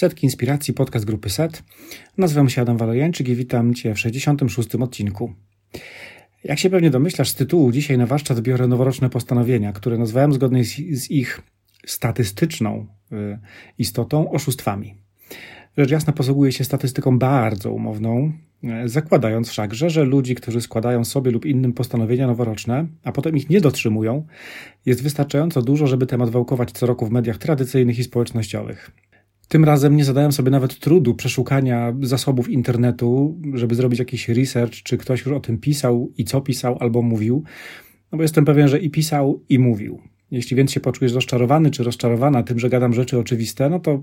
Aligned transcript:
Setki 0.00 0.26
Inspiracji, 0.26 0.74
podcast 0.74 1.04
grupy 1.04 1.30
SET. 1.30 1.62
Nazywam 2.18 2.48
się 2.48 2.62
Adam 2.62 2.76
Walojańczyk 2.76 3.28
i 3.28 3.34
witam 3.34 3.74
Cię 3.74 3.94
w 3.94 3.98
66. 3.98 4.74
odcinku. 4.74 5.32
Jak 6.44 6.58
się 6.58 6.70
pewnie 6.70 6.90
domyślasz 6.90 7.28
z 7.28 7.34
tytułu, 7.34 7.72
dzisiaj 7.72 7.98
na 7.98 8.06
warsztat 8.06 8.40
biorę 8.40 8.66
noworoczne 8.66 9.10
postanowienia, 9.10 9.72
które 9.72 9.98
nazwałem 9.98 10.32
zgodnie 10.32 10.64
z, 10.64 10.76
z 10.92 11.10
ich 11.10 11.40
statystyczną 11.86 12.86
y, 13.12 13.38
istotą 13.78 14.30
oszustwami. 14.30 14.94
Rzecz 15.78 15.90
jasna 15.90 16.12
posługuje 16.12 16.52
się 16.52 16.64
statystyką 16.64 17.18
bardzo 17.18 17.72
umowną, 17.72 18.32
y, 18.84 18.88
zakładając 18.88 19.48
wszakże, 19.48 19.90
że 19.90 20.04
ludzi, 20.04 20.34
którzy 20.34 20.60
składają 20.60 21.04
sobie 21.04 21.30
lub 21.30 21.44
innym 21.44 21.72
postanowienia 21.72 22.26
noworoczne, 22.26 22.86
a 23.04 23.12
potem 23.12 23.36
ich 23.36 23.50
nie 23.50 23.60
dotrzymują, 23.60 24.26
jest 24.86 25.02
wystarczająco 25.02 25.62
dużo, 25.62 25.86
żeby 25.86 26.06
temat 26.06 26.30
wałkować 26.30 26.72
co 26.72 26.86
roku 26.86 27.06
w 27.06 27.10
mediach 27.10 27.38
tradycyjnych 27.38 27.98
i 27.98 28.04
społecznościowych. 28.04 28.90
Tym 29.50 29.64
razem 29.64 29.96
nie 29.96 30.04
zadałem 30.04 30.32
sobie 30.32 30.50
nawet 30.50 30.78
trudu 30.78 31.14
przeszukania 31.14 31.94
zasobów 32.02 32.48
internetu, 32.48 33.38
żeby 33.54 33.74
zrobić 33.74 33.98
jakiś 33.98 34.28
research, 34.28 34.72
czy 34.72 34.98
ktoś 34.98 35.20
już 35.20 35.34
o 35.34 35.40
tym 35.40 35.58
pisał 35.58 36.12
i 36.16 36.24
co 36.24 36.40
pisał 36.40 36.76
albo 36.80 37.02
mówił, 37.02 37.44
no 38.12 38.16
bo 38.18 38.22
jestem 38.22 38.44
pewien, 38.44 38.68
że 38.68 38.78
i 38.78 38.90
pisał, 38.90 39.44
i 39.48 39.58
mówił. 39.58 40.00
Jeśli 40.30 40.56
więc 40.56 40.72
się 40.72 40.80
poczujesz 40.80 41.12
rozczarowany 41.12 41.70
czy 41.70 41.84
rozczarowana 41.84 42.42
tym, 42.42 42.58
że 42.58 42.70
gadam 42.70 42.94
rzeczy 42.94 43.18
oczywiste, 43.18 43.70
no 43.70 43.80
to 43.80 44.02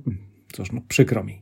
cóż, 0.51 0.71
no 0.71 0.81
przykro 0.87 1.23
mi. 1.23 1.41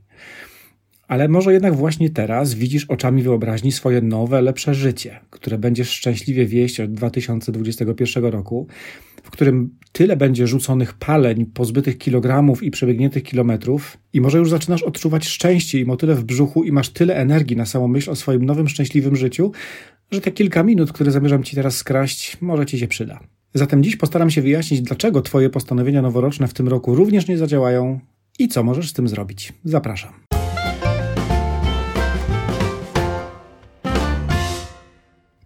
Ale 1.08 1.28
może 1.28 1.54
jednak 1.54 1.76
właśnie 1.76 2.10
teraz 2.10 2.54
widzisz 2.54 2.86
oczami 2.86 3.22
wyobraźni 3.22 3.72
swoje 3.72 4.02
nowe, 4.02 4.42
lepsze 4.42 4.74
życie, 4.74 5.20
które 5.30 5.58
będziesz 5.58 5.90
szczęśliwie 5.90 6.46
wieść 6.46 6.80
od 6.80 6.94
2021 6.94 8.26
roku, 8.26 8.68
w 9.26 9.32
którym 9.32 9.70
tyle 9.92 10.18
będzie 10.18 10.48
rzuconych 10.48 10.94
paleń, 10.94 11.46
pozbytych 11.46 11.98
kilogramów 11.98 12.64
i 12.64 12.72
przebiegniętych 12.72 13.24
kilometrów, 13.24 13.98
i 14.14 14.22
może 14.22 14.38
już 14.38 14.50
zaczynasz 14.50 14.84
odczuwać 14.84 15.28
szczęście 15.28 15.80
i 15.80 15.86
motyle 15.86 16.16
w 16.16 16.24
brzuchu, 16.24 16.64
i 16.64 16.72
masz 16.72 16.90
tyle 16.90 17.16
energii 17.16 17.58
na 17.58 17.66
samą 17.66 17.88
myśl 17.88 18.12
o 18.12 18.16
swoim 18.16 18.46
nowym, 18.46 18.68
szczęśliwym 18.68 19.16
życiu, 19.16 19.52
że 20.12 20.22
te 20.22 20.32
kilka 20.32 20.64
minut, 20.64 20.92
które 20.92 21.12
zamierzam 21.12 21.44
ci 21.44 21.56
teraz 21.56 21.78
skraść, 21.78 22.38
może 22.42 22.66
ci 22.66 22.80
się 22.80 22.88
przyda. 22.88 23.20
Zatem 23.54 23.84
dziś 23.84 23.96
postaram 23.96 24.30
się 24.30 24.42
wyjaśnić, 24.42 24.82
dlaczego 24.82 25.22
Twoje 25.22 25.50
postanowienia 25.50 26.02
noworoczne 26.02 26.48
w 26.48 26.54
tym 26.54 26.68
roku 26.68 26.96
również 26.96 27.28
nie 27.28 27.38
zadziałają 27.38 28.00
i 28.40 28.48
co 28.48 28.64
możesz 28.64 28.90
z 28.90 28.94
tym 28.94 29.08
zrobić. 29.08 29.54
Zapraszam. 29.64 30.14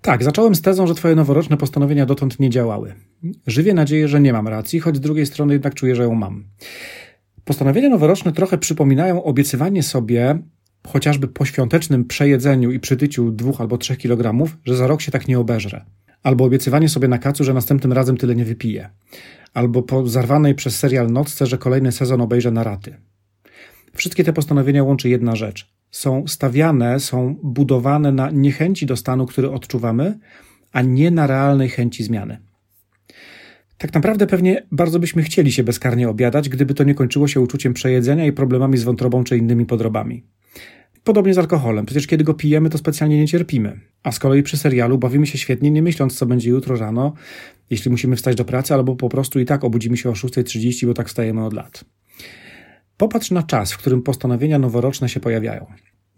Tak, 0.02 0.24
zacząłem 0.24 0.56
z 0.56 0.62
tezą, 0.62 0.88
że 0.88 0.96
Twoje 0.96 1.16
noworoczne 1.16 1.58
postanowienia 1.58 2.06
dotąd 2.06 2.40
nie 2.40 2.50
działały. 2.50 2.94
Żywię 3.48 3.74
nadzieję, 3.74 4.08
że 4.08 4.22
nie 4.22 4.34
mam 4.34 4.48
racji, 4.48 4.80
choć 4.80 4.96
z 4.96 5.00
drugiej 5.00 5.26
strony 5.26 5.54
jednak 5.54 5.76
czuję, 5.76 5.96
że 5.96 6.04
ją 6.04 6.16
mam. 6.16 6.44
Postanowienia 7.46 7.90
noworoczne 7.90 8.32
trochę 8.32 8.58
przypominają 8.58 9.24
obiecywanie 9.24 9.84
sobie, 9.84 10.40
chociażby 10.88 11.28
po 11.28 11.46
świątecznym 11.46 12.06
przejedzeniu 12.06 12.72
i 12.72 12.80
przytyciu 12.80 13.32
dwóch 13.32 13.62
albo 13.62 13.78
trzech 13.78 13.98
kilogramów, 13.98 14.58
że 14.66 14.76
za 14.76 14.88
rok 14.88 15.02
się 15.02 15.12
tak 15.12 15.28
nie 15.28 15.40
obeżrę. 15.40 15.86
Albo 16.24 16.46
obiecywanie 16.46 16.90
sobie 16.90 17.08
na 17.08 17.18
kacu, 17.18 17.44
że 17.44 17.54
następnym 17.54 17.94
razem 17.94 18.18
tyle 18.18 18.36
nie 18.36 18.46
wypiję. 18.46 18.90
Albo 19.54 19.84
po 19.84 20.08
zarwanej 20.08 20.56
przez 20.56 20.80
serial 20.80 21.12
nocce, 21.12 21.46
że 21.46 21.58
kolejny 21.58 21.92
sezon 21.92 22.22
obejrzę 22.22 22.52
na 22.52 22.64
raty. 22.64 22.96
Wszystkie 23.94 24.24
te 24.24 24.34
postanowienia 24.34 24.84
łączy 24.84 25.10
jedna 25.10 25.36
rzecz 25.36 25.80
są 25.92 26.28
stawiane, 26.28 27.00
są 27.00 27.36
budowane 27.44 28.12
na 28.12 28.32
niechęci 28.32 28.86
do 28.86 28.96
stanu, 28.96 29.26
który 29.26 29.52
odczuwamy, 29.52 30.20
a 30.72 30.82
nie 30.82 31.12
na 31.12 31.28
realnej 31.28 31.70
chęci 31.70 32.04
zmiany. 32.04 32.49
Tak 33.80 33.94
naprawdę 33.94 34.28
pewnie 34.28 34.68
bardzo 34.72 35.00
byśmy 35.00 35.24
chcieli 35.24 35.52
się 35.52 35.64
bezkarnie 35.64 36.10
obiadać, 36.10 36.50
gdyby 36.50 36.74
to 36.74 36.84
nie 36.84 36.96
kończyło 36.96 37.28
się 37.28 37.42
uczuciem 37.42 37.74
przejedzenia 37.74 38.26
i 38.26 38.32
problemami 38.32 38.78
z 38.78 38.84
wątrobą 38.84 39.24
czy 39.24 39.38
innymi 39.38 39.66
podrobami. 39.66 40.24
Podobnie 41.04 41.34
z 41.34 41.38
alkoholem. 41.38 41.86
Przecież 41.86 42.08
kiedy 42.08 42.24
go 42.24 42.34
pijemy, 42.34 42.70
to 42.70 42.78
specjalnie 42.78 43.18
nie 43.18 43.28
cierpimy. 43.28 43.80
A 44.04 44.12
z 44.12 44.20
kolei 44.20 44.44
przy 44.44 44.58
serialu 44.58 44.98
bawimy 44.98 45.28
się 45.28 45.38
świetnie, 45.38 45.72
nie 45.72 45.82
myśląc, 45.82 46.18
co 46.18 46.26
będzie 46.26 46.50
jutro 46.50 46.76
rano, 46.76 47.14
jeśli 47.70 47.92
musimy 47.92 48.16
wstać 48.16 48.36
do 48.36 48.46
pracy, 48.46 48.74
albo 48.74 48.96
po 48.96 49.10
prostu 49.10 49.40
i 49.40 49.46
tak 49.46 49.64
obudzimy 49.64 49.98
się 49.98 50.10
o 50.10 50.14
6.30, 50.14 50.86
bo 50.86 50.94
tak 50.94 51.08
wstajemy 51.08 51.46
od 51.46 51.54
lat. 51.54 51.86
Popatrz 52.98 53.32
na 53.32 53.44
czas, 53.44 53.74
w 53.74 53.78
którym 53.78 54.02
postanowienia 54.02 54.60
noworoczne 54.60 55.10
się 55.10 55.20
pojawiają. 55.20 55.66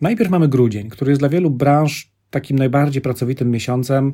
Najpierw 0.02 0.30
mamy 0.30 0.48
grudzień, 0.48 0.90
który 0.90 1.12
jest 1.12 1.22
dla 1.22 1.30
wielu 1.30 1.50
branż 1.50 2.12
takim 2.30 2.60
najbardziej 2.60 3.02
pracowitym 3.02 3.52
miesiącem, 3.52 4.14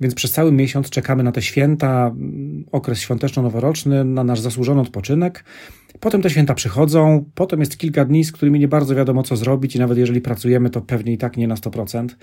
więc 0.00 0.14
przez 0.14 0.32
cały 0.32 0.52
miesiąc 0.52 0.90
czekamy 0.90 1.22
na 1.22 1.32
te 1.32 1.42
święta, 1.42 2.06
mm, 2.06 2.64
okres 2.72 2.98
świąteczno-noworoczny, 3.00 4.04
na 4.04 4.24
nasz 4.24 4.40
zasłużony 4.40 4.80
odpoczynek. 4.80 5.44
Potem 6.00 6.22
te 6.22 6.30
święta 6.30 6.54
przychodzą, 6.54 7.24
potem 7.34 7.60
jest 7.60 7.78
kilka 7.78 8.04
dni, 8.04 8.24
z 8.24 8.32
którymi 8.32 8.58
nie 8.58 8.68
bardzo 8.68 8.94
wiadomo 8.94 9.22
co 9.22 9.36
zrobić 9.36 9.76
i 9.76 9.78
nawet 9.78 9.98
jeżeli 9.98 10.20
pracujemy, 10.20 10.70
to 10.70 10.80
pewnie 10.80 11.12
i 11.12 11.18
tak 11.18 11.36
nie 11.36 11.48
na 11.48 11.54
100%. 11.54 12.16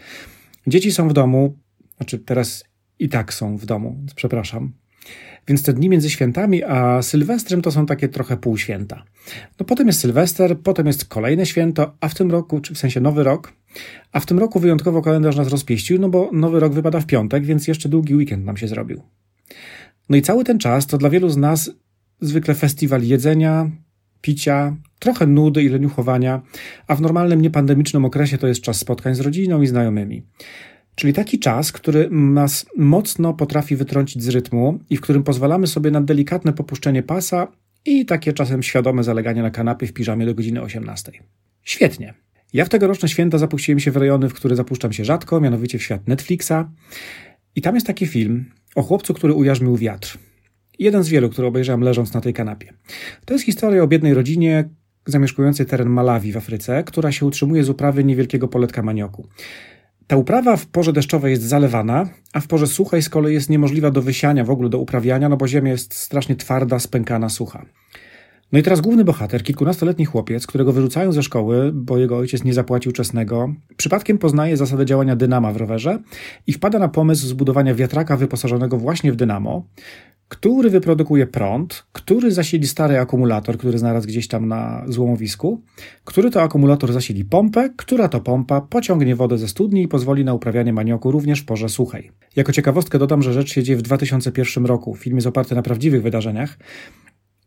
Dzieci 0.68 0.92
są 0.92 1.10
w 1.10 1.14
domu, 1.14 1.58
znaczy 1.98 2.20
teraz 2.20 2.64
i 3.00 3.10
tak 3.10 3.34
są 3.34 3.58
w 3.58 3.66
domu, 3.66 3.98
przepraszam. 4.16 4.74
Więc 5.48 5.64
te 5.64 5.74
dni 5.74 5.90
między 5.90 6.10
świętami 6.10 6.64
a 6.64 7.02
Sylwestrem 7.02 7.62
to 7.62 7.72
są 7.72 7.86
takie 7.86 8.10
trochę 8.10 8.38
półświęta. 8.38 9.04
No 9.60 9.66
potem 9.66 9.88
jest 9.88 10.00
Sylwester, 10.00 10.60
potem 10.60 10.88
jest 10.88 11.06
kolejne 11.06 11.46
święto, 11.46 11.96
a 12.00 12.10
w 12.10 12.16
tym 12.16 12.32
roku, 12.32 12.62
czy 12.62 12.74
w 12.74 12.78
sensie 12.78 13.02
nowy 13.02 13.24
rok, 13.24 13.54
a 14.12 14.20
w 14.20 14.26
tym 14.26 14.40
roku 14.40 14.60
wyjątkowo 14.60 15.02
kalendarz 15.02 15.36
nas 15.36 15.48
rozpieścił, 15.48 16.00
no 16.00 16.10
bo 16.10 16.30
nowy 16.34 16.60
rok 16.60 16.74
wypada 16.74 17.00
w 17.00 17.06
piątek, 17.06 17.46
więc 17.46 17.68
jeszcze 17.68 17.90
długi 17.90 18.16
weekend 18.16 18.46
nam 18.46 18.58
się 18.58 18.68
zrobił. 18.68 19.02
No 20.10 20.18
i 20.18 20.22
cały 20.22 20.44
ten 20.44 20.60
czas 20.60 20.88
to 20.88 20.98
dla 20.98 21.10
wielu 21.10 21.30
z 21.30 21.38
nas 21.38 21.72
zwykle 22.22 22.56
festiwal 22.56 23.04
jedzenia, 23.04 23.72
picia, 24.22 24.76
trochę 25.00 25.28
nudy 25.28 25.64
i 25.64 25.70
leniuchowania, 25.70 26.42
a 26.88 26.96
w 26.96 27.02
normalnym, 27.02 27.42
niepandemicznym 27.42 28.06
okresie 28.06 28.38
to 28.38 28.48
jest 28.48 28.62
czas 28.62 28.78
spotkań 28.78 29.16
z 29.16 29.20
rodziną 29.20 29.62
i 29.62 29.68
znajomymi. 29.68 30.24
Czyli 30.98 31.14
taki 31.14 31.40
czas, 31.40 31.72
który 31.72 32.10
nas 32.12 32.66
mocno 32.78 33.34
potrafi 33.34 33.76
wytrącić 33.76 34.24
z 34.24 34.30
rytmu 34.30 34.80
i 34.90 34.98
w 34.98 35.02
którym 35.02 35.24
pozwalamy 35.24 35.68
sobie 35.68 35.92
na 35.92 36.02
delikatne 36.02 36.54
popuszczenie 36.54 37.04
pasa 37.04 37.48
i 37.86 38.06
takie 38.06 38.34
czasem 38.34 38.64
świadome 38.64 39.04
zaleganie 39.04 39.42
na 39.42 39.52
kanapie 39.52 39.88
w 39.88 39.94
piżamie 39.94 40.26
do 40.26 40.36
godziny 40.36 40.62
18. 40.62 41.12
Świetnie. 41.64 42.14
Ja 42.54 42.66
w 42.66 42.70
tegoroczne 42.70 43.10
święta 43.10 43.38
zapuściłem 43.38 43.80
się 43.80 43.92
w 43.92 43.98
rejony, 43.98 44.30
w 44.30 44.34
które 44.34 44.56
zapuszczam 44.56 44.94
się 44.94 45.06
rzadko, 45.06 45.42
mianowicie 45.42 45.80
w 45.80 45.84
świat 45.84 46.08
Netflixa. 46.08 46.54
I 47.56 47.62
tam 47.62 47.76
jest 47.76 47.88
taki 47.88 48.08
film 48.08 48.46
o 48.76 48.82
chłopcu, 48.82 49.14
który 49.14 49.34
ujarzmił 49.34 49.78
wiatr. 49.78 50.18
Jeden 50.80 51.04
z 51.04 51.10
wielu, 51.10 51.30
który 51.30 51.48
obejrzałem 51.48 51.82
leżąc 51.82 52.14
na 52.14 52.22
tej 52.22 52.34
kanapie. 52.34 52.74
To 53.26 53.34
jest 53.34 53.46
historia 53.46 53.84
o 53.84 53.88
biednej 53.88 54.14
rodzinie 54.14 54.70
zamieszkującej 55.06 55.66
teren 55.66 55.90
Malawi 55.90 56.32
w 56.32 56.38
Afryce, 56.38 56.84
która 56.84 57.12
się 57.12 57.26
utrzymuje 57.26 57.64
z 57.64 57.70
uprawy 57.70 58.04
niewielkiego 58.04 58.48
poletka 58.48 58.84
manioku. 58.84 59.28
Ta 60.08 60.16
uprawa 60.16 60.58
w 60.58 60.66
porze 60.66 60.94
deszczowej 60.94 61.32
jest 61.32 61.44
zalewana, 61.44 62.10
a 62.34 62.40
w 62.40 62.48
porze 62.48 62.68
suchej 62.68 63.02
z 63.02 63.10
kolei 63.10 63.34
jest 63.34 63.50
niemożliwa 63.50 63.92
do 63.92 64.02
wysiania, 64.02 64.44
w 64.44 64.50
ogóle 64.50 64.70
do 64.70 64.80
uprawiania, 64.80 65.30
no 65.30 65.38
bo 65.38 65.48
ziemia 65.48 65.72
jest 65.72 65.94
strasznie 65.94 66.36
twarda, 66.36 66.80
spękana, 66.80 67.30
sucha. 67.30 67.66
No 68.52 68.60
i 68.60 68.64
teraz 68.64 68.82
główny 68.82 69.04
bohater, 69.04 69.44
kilkunastoletni 69.44 70.06
chłopiec, 70.06 70.48
którego 70.48 70.74
wyrzucają 70.74 71.12
ze 71.12 71.24
szkoły, 71.24 71.72
bo 71.74 71.98
jego 71.98 72.18
ojciec 72.18 72.44
nie 72.44 72.54
zapłacił 72.54 72.92
czesnego, 72.92 73.54
przypadkiem 73.78 74.18
poznaje 74.18 74.58
zasadę 74.58 74.86
działania 74.86 75.16
dynama 75.16 75.52
w 75.52 75.58
rowerze 75.58 76.00
i 76.48 76.54
wpada 76.54 76.80
na 76.80 76.88
pomysł 76.88 77.28
zbudowania 77.28 77.76
wiatraka 77.76 78.18
wyposażonego 78.18 78.78
właśnie 78.78 79.12
w 79.12 79.16
dynamo, 79.16 79.66
który 80.28 80.70
wyprodukuje 80.70 81.28
prąd, 81.28 81.86
który 81.92 82.32
zasili 82.32 82.68
stary 82.68 83.00
akumulator, 83.00 83.58
który 83.58 83.78
znalazł 83.78 84.08
gdzieś 84.08 84.28
tam 84.28 84.48
na 84.48 84.86
złomowisku, 84.88 85.62
który 86.06 86.32
to 86.32 86.42
akumulator 86.42 86.94
zasili 86.94 87.26
pompę, 87.26 87.70
która 87.78 88.08
to 88.08 88.20
pompa 88.20 88.62
pociągnie 88.62 89.16
wodę 89.16 89.38
ze 89.38 89.48
studni 89.48 89.84
i 89.84 89.88
pozwoli 89.88 90.26
na 90.26 90.34
uprawianie 90.34 90.74
manioku 90.74 91.12
również 91.12 91.40
w 91.40 91.46
porze 91.46 91.70
suchej. 91.70 92.12
Jako 92.36 92.52
ciekawostkę 92.52 93.00
dodam, 93.00 93.22
że 93.22 93.34
rzecz 93.34 93.54
się 93.54 93.64
dzieje 93.64 93.78
w 93.78 93.82
2001 93.82 94.66
roku. 94.66 94.96
Film 94.96 95.18
jest 95.18 95.28
oparty 95.28 95.56
na 95.56 95.62
prawdziwych 95.62 96.02
wydarzeniach. 96.02 96.58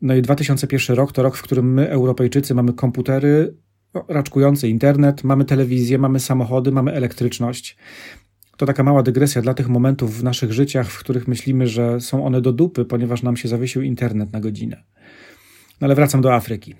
No 0.02 0.14
i 0.14 0.22
2001 0.22 0.96
rok 0.96 1.12
to 1.12 1.22
rok, 1.22 1.36
w 1.36 1.42
którym 1.42 1.74
my, 1.74 1.90
Europejczycy, 1.90 2.54
mamy 2.54 2.72
komputery, 2.72 3.54
no, 3.94 4.04
raczkujący 4.08 4.68
internet, 4.68 5.24
mamy 5.24 5.44
telewizję, 5.44 5.98
mamy 5.98 6.20
samochody, 6.20 6.72
mamy 6.72 6.92
elektryczność. 6.92 7.76
To 8.60 8.66
taka 8.66 8.82
mała 8.82 9.02
dygresja 9.02 9.42
dla 9.42 9.54
tych 9.54 9.68
momentów 9.68 10.18
w 10.18 10.24
naszych 10.24 10.52
życiach, 10.52 10.90
w 10.90 10.98
których 10.98 11.28
myślimy, 11.28 11.66
że 11.66 12.00
są 12.00 12.26
one 12.26 12.40
do 12.40 12.52
dupy, 12.52 12.84
ponieważ 12.84 13.22
nam 13.22 13.36
się 13.36 13.48
zawiesił 13.48 13.82
internet 13.82 14.32
na 14.32 14.40
godzinę. 14.40 14.82
No 15.80 15.84
ale 15.84 15.94
wracam 15.94 16.20
do 16.20 16.34
Afryki. 16.34 16.74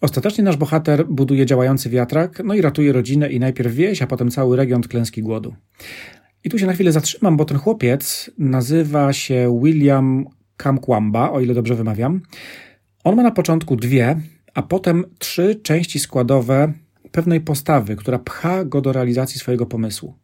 Ostatecznie 0.00 0.44
nasz 0.44 0.56
bohater 0.56 1.06
buduje 1.06 1.46
działający 1.46 1.90
wiatrak, 1.90 2.42
no 2.44 2.54
i 2.54 2.60
ratuje 2.60 2.92
rodzinę 2.92 3.32
i 3.32 3.40
najpierw 3.40 3.74
wieś, 3.74 4.02
a 4.02 4.06
potem 4.06 4.30
cały 4.30 4.56
region 4.56 4.80
od 4.80 4.88
klęski 4.88 5.22
głodu. 5.22 5.54
I 6.44 6.50
tu 6.50 6.58
się 6.58 6.66
na 6.66 6.72
chwilę 6.72 6.92
zatrzymam, 6.92 7.36
bo 7.36 7.44
ten 7.44 7.58
chłopiec 7.58 8.30
nazywa 8.38 9.12
się 9.12 9.60
William 9.62 10.26
Kamkwamba, 10.56 11.30
o 11.30 11.40
ile 11.40 11.54
dobrze 11.54 11.74
wymawiam. 11.74 12.20
On 13.04 13.16
ma 13.16 13.22
na 13.22 13.30
początku 13.30 13.76
dwie, 13.76 14.20
a 14.54 14.62
potem 14.62 15.04
trzy 15.18 15.60
części 15.62 15.98
składowe 15.98 16.72
pewnej 17.12 17.40
postawy, 17.40 17.96
która 17.96 18.18
pcha 18.18 18.64
go 18.64 18.80
do 18.80 18.92
realizacji 18.92 19.40
swojego 19.40 19.66
pomysłu. 19.66 20.14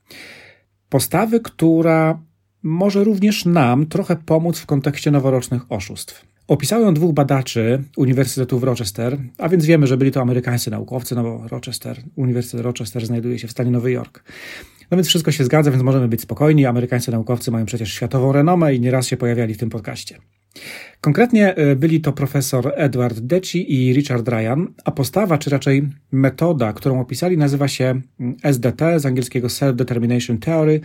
Postawy, 0.93 1.41
która 1.41 2.19
może 2.63 3.05
również 3.05 3.45
nam 3.45 3.87
trochę 3.87 4.17
pomóc 4.17 4.59
w 4.59 4.67
kontekście 4.67 5.11
noworocznych 5.11 5.63
oszustw. 5.69 6.27
Opisało 6.49 6.85
ją 6.85 6.95
dwóch 6.95 7.15
badaczy 7.15 7.83
Uniwersytetu 7.97 8.59
w 8.59 8.63
Rochester, 8.63 9.19
a 9.39 9.49
więc 9.49 9.67
wiemy, 9.67 9.87
że 9.87 9.97
byli 9.97 10.11
to 10.11 10.21
amerykańscy 10.21 10.71
naukowcy, 10.71 11.15
no 11.15 11.23
bo 11.23 11.49
Rochester, 11.49 11.97
Uniwersytet 12.17 12.61
Rochester 12.61 13.07
znajduje 13.07 13.39
się 13.39 13.49
w 13.49 13.51
stanie 13.51 13.71
Nowy 13.71 13.93
Jork. 13.93 14.23
No 14.91 14.97
więc 14.97 15.09
wszystko 15.09 15.33
się 15.33 15.45
zgadza, 15.45 15.71
więc 15.71 15.83
możemy 15.83 16.09
być 16.09 16.21
spokojni. 16.21 16.67
Amerykańscy 16.67 17.11
naukowcy 17.11 17.51
mają 17.51 17.67
przecież 17.67 17.93
światową 17.93 18.33
renomę 18.33 18.75
i 18.75 18.81
nieraz 18.81 19.07
się 19.07 19.17
pojawiali 19.17 19.55
w 19.55 19.59
tym 19.59 19.71
podcaście. 19.71 20.19
Konkretnie 21.01 21.55
e, 21.55 21.77
byli 21.77 22.01
to 22.01 22.13
profesor 22.13 22.73
Edward 22.77 23.21
Deci 23.21 23.75
i 23.75 23.93
Richard 23.93 24.29
Ryan, 24.29 24.67
a 24.85 24.91
postawa, 24.91 25.39
czy 25.39 25.51
raczej 25.51 25.89
metoda, 26.13 26.73
którą 26.73 27.01
opisali, 27.01 27.39
nazywa 27.39 27.69
się 27.69 28.01
mm, 28.21 28.37
SDT, 28.43 29.01
z 29.01 29.07
angielskiego 29.07 29.49
Self-Determination 29.49 30.39
Theory, 30.39 30.81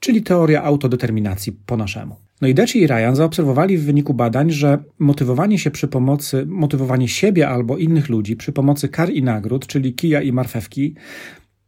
czyli 0.00 0.22
teoria 0.22 0.62
autodeterminacji 0.62 1.52
po 1.66 1.76
naszemu. 1.76 2.16
No 2.40 2.48
i 2.48 2.54
Deci 2.54 2.82
i 2.82 2.86
Ryan 2.86 3.16
zaobserwowali 3.16 3.78
w 3.78 3.84
wyniku 3.84 4.14
badań, 4.14 4.50
że 4.50 4.78
motywowanie 4.98 5.58
się 5.58 5.70
przy 5.70 5.88
pomocy, 5.88 6.46
motywowanie 6.46 7.08
siebie 7.08 7.48
albo 7.48 7.78
innych 7.78 8.08
ludzi 8.08 8.36
przy 8.36 8.52
pomocy 8.52 8.88
kar 8.88 9.10
i 9.10 9.22
nagród, 9.22 9.66
czyli 9.66 9.94
kija 9.94 10.22
i 10.22 10.32
marchewki, 10.32 10.94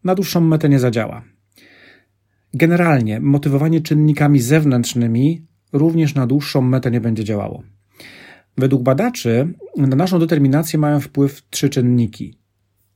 na 0.05 0.15
dłuższą 0.15 0.41
metę 0.41 0.69
nie 0.69 0.79
zadziała. 0.79 1.23
Generalnie 2.55 3.21
motywowanie 3.21 3.81
czynnikami 3.81 4.41
zewnętrznymi 4.41 5.47
również 5.75 6.15
na 6.15 6.27
dłuższą 6.27 6.61
metę 6.61 6.91
nie 6.91 7.01
będzie 7.01 7.25
działało. 7.25 7.63
Według 8.59 8.83
badaczy 8.83 9.55
na 9.77 9.97
naszą 9.97 10.19
determinację 10.19 10.79
mają 10.79 11.01
wpływ 11.01 11.43
trzy 11.51 11.69
czynniki. 11.69 12.39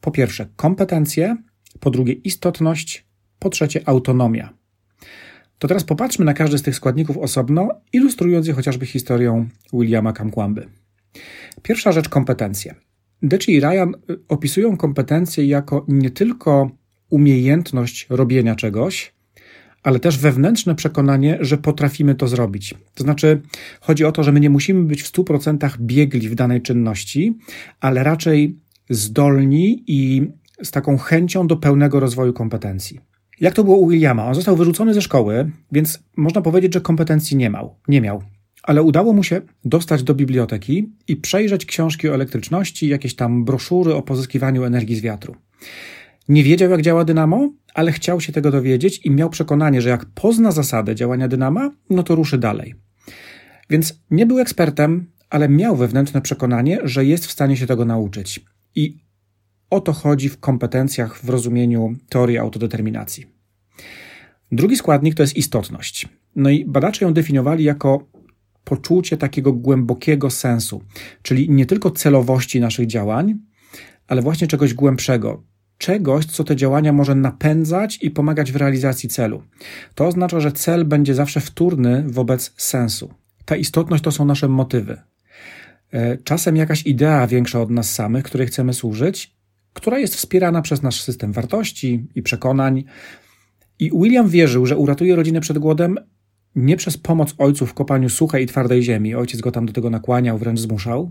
Po 0.01 0.11
pierwsze 0.11 0.47
kompetencje, 0.57 1.37
po 1.81 1.91
drugie 1.91 2.13
istotność, 2.13 3.07
po 3.39 3.51
trzecie 3.51 3.89
autonomia. 3.89 4.55
To 5.59 5.69
teraz 5.69 5.85
popatrzmy 5.85 6.25
na 6.25 6.35
każdy 6.35 6.59
z 6.59 6.63
tych 6.63 6.77
składników 6.77 7.17
osobno, 7.17 7.69
ilustrując 7.93 8.47
je 8.47 8.53
chociażby 8.55 8.87
historią 8.87 9.49
Williama 9.73 10.13
Kamkwamby. 10.13 10.69
Pierwsza 11.63 11.93
rzecz 11.93 12.09
kompetencje. 12.09 12.75
Deci 13.23 13.53
i 13.53 13.61
Ryan 13.61 13.95
y, 14.11 14.19
opisują 14.29 14.77
kompetencje 14.77 15.47
jako 15.47 15.85
nie 15.89 16.11
tylko 16.11 16.71
umiejętność 17.11 18.07
robienia 18.11 18.55
czegoś, 18.55 19.15
ale 19.83 20.01
też 20.01 20.19
wewnętrzne 20.19 20.75
przekonanie, 20.75 21.39
że 21.41 21.59
potrafimy 21.59 22.15
to 22.15 22.29
zrobić. 22.29 22.75
To 22.95 23.05
znaczy, 23.05 23.43
chodzi 23.81 24.05
o 24.05 24.13
to, 24.13 24.23
że 24.23 24.33
my 24.33 24.41
nie 24.41 24.51
musimy 24.51 24.85
być 24.85 25.03
w 25.03 25.13
100% 25.13 25.77
biegli 25.81 26.29
w 26.29 26.35
danej 26.35 26.63
czynności, 26.63 27.39
ale 27.81 28.03
raczej 28.05 28.57
zdolni 28.91 29.85
i 29.87 30.29
z 30.63 30.71
taką 30.71 30.99
chęcią 30.99 31.47
do 31.47 31.57
pełnego 31.57 32.01
rozwoju 32.01 32.33
kompetencji. 32.33 33.01
Jak 33.41 33.55
to 33.55 33.65
było 33.65 33.77
u 33.77 33.89
Williama? 33.89 34.27
On 34.27 34.35
został 34.35 34.57
wyrzucony 34.57 34.95
ze 34.95 35.03
szkoły, 35.03 35.51
więc 35.73 36.03
można 36.17 36.43
powiedzieć, 36.43 36.75
że 36.75 36.81
kompetencji 36.81 37.37
nie 37.37 37.51
miał. 37.51 37.75
Nie 37.89 38.01
miał. 38.01 38.23
Ale 38.63 38.83
udało 38.83 39.13
mu 39.13 39.23
się 39.23 39.41
dostać 39.65 40.03
do 40.03 40.15
biblioteki 40.15 40.93
i 41.09 41.17
przejrzeć 41.17 41.67
książki 41.67 42.09
o 42.09 42.15
elektryczności, 42.15 42.89
jakieś 42.89 43.15
tam 43.15 43.45
broszury 43.45 43.95
o 43.95 44.03
pozyskiwaniu 44.03 44.65
energii 44.65 44.97
z 44.97 45.01
wiatru. 45.01 45.37
Nie 46.29 46.45
wiedział, 46.45 46.71
jak 46.71 46.83
działa 46.83 47.05
dynamo, 47.05 47.53
ale 47.75 47.93
chciał 47.93 48.21
się 48.21 48.33
tego 48.33 48.51
dowiedzieć 48.51 49.07
i 49.07 49.11
miał 49.11 49.31
przekonanie, 49.31 49.83
że 49.83 49.89
jak 49.89 50.07
pozna 50.07 50.53
zasadę 50.53 50.95
działania 50.95 51.29
dynama, 51.29 51.71
no 51.91 52.03
to 52.03 52.15
ruszy 52.15 52.39
dalej. 52.39 52.75
Więc 53.71 54.03
nie 54.11 54.27
był 54.27 54.39
ekspertem, 54.39 55.07
ale 55.31 55.49
miał 55.49 55.77
wewnętrzne 55.77 56.21
przekonanie, 56.21 56.79
że 56.85 57.05
jest 57.05 57.27
w 57.27 57.33
stanie 57.33 57.57
się 57.57 57.67
tego 57.67 57.85
nauczyć. 57.85 58.41
I 58.75 58.99
o 59.71 59.81
to 59.81 59.93
chodzi 59.93 60.29
w 60.29 60.41
kompetencjach 60.41 61.19
w 61.19 61.29
rozumieniu 61.29 61.95
teorii 62.09 62.39
autodeterminacji. 62.39 63.27
Drugi 64.53 64.77
składnik 64.77 65.15
to 65.15 65.23
jest 65.23 65.37
istotność. 65.37 66.09
No 66.37 66.51
i 66.51 66.65
badacze 66.65 67.05
ją 67.05 67.13
definiowali 67.13 67.65
jako 67.65 68.09
poczucie 68.65 69.17
takiego 69.17 69.53
głębokiego 69.53 70.31
sensu, 70.31 70.83
czyli 71.23 71.51
nie 71.51 71.67
tylko 71.67 71.91
celowości 71.91 72.61
naszych 72.61 72.87
działań, 72.87 73.39
ale 74.09 74.23
właśnie 74.23 74.47
czegoś 74.47 74.75
głębszego, 74.75 75.43
czegoś, 75.79 76.27
co 76.27 76.45
te 76.45 76.57
działania 76.57 76.93
może 76.93 77.15
napędzać 77.15 77.99
i 78.03 78.11
pomagać 78.11 78.53
w 78.53 78.57
realizacji 78.57 79.09
celu. 79.09 79.43
To 79.95 80.07
oznacza, 80.07 80.41
że 80.41 80.53
cel 80.53 80.85
będzie 80.85 81.15
zawsze 81.15 81.41
wtórny 81.41 82.05
wobec 82.07 82.55
sensu. 82.57 83.15
Ta 83.45 83.57
istotność 83.57 84.05
to 84.05 84.13
są 84.13 84.25
nasze 84.25 84.49
motywy. 84.49 85.01
E, 85.93 86.17
czasem 86.17 86.57
jakaś 86.57 86.87
idea 86.87 87.27
większa 87.27 87.63
od 87.63 87.71
nas 87.71 87.95
samych, 87.95 88.25
której 88.25 88.47
chcemy 88.47 88.75
służyć, 88.75 89.37
która 89.73 89.99
jest 89.99 90.15
wspierana 90.15 90.63
przez 90.63 90.83
nasz 90.83 91.01
system 91.01 91.33
wartości 91.33 92.07
i 92.15 92.23
przekonań. 92.23 92.85
I 93.79 93.91
William 93.91 94.29
wierzył, 94.29 94.67
że 94.67 94.77
uratuje 94.77 95.17
rodzinę 95.17 95.41
przed 95.41 95.59
głodem 95.59 95.97
nie 96.57 96.77
przez 96.77 96.97
pomoc 96.97 97.35
ojcu 97.39 97.67
w 97.67 97.75
kopaniu 97.75 98.09
suchej 98.09 98.45
i 98.45 98.47
twardej 98.47 98.83
ziemi, 98.83 99.15
ojciec 99.15 99.41
go 99.41 99.53
tam 99.53 99.67
do 99.67 99.73
tego 99.73 99.91
nakłaniał, 99.91 100.39
wręcz 100.39 100.61
zmuszał, 100.61 101.11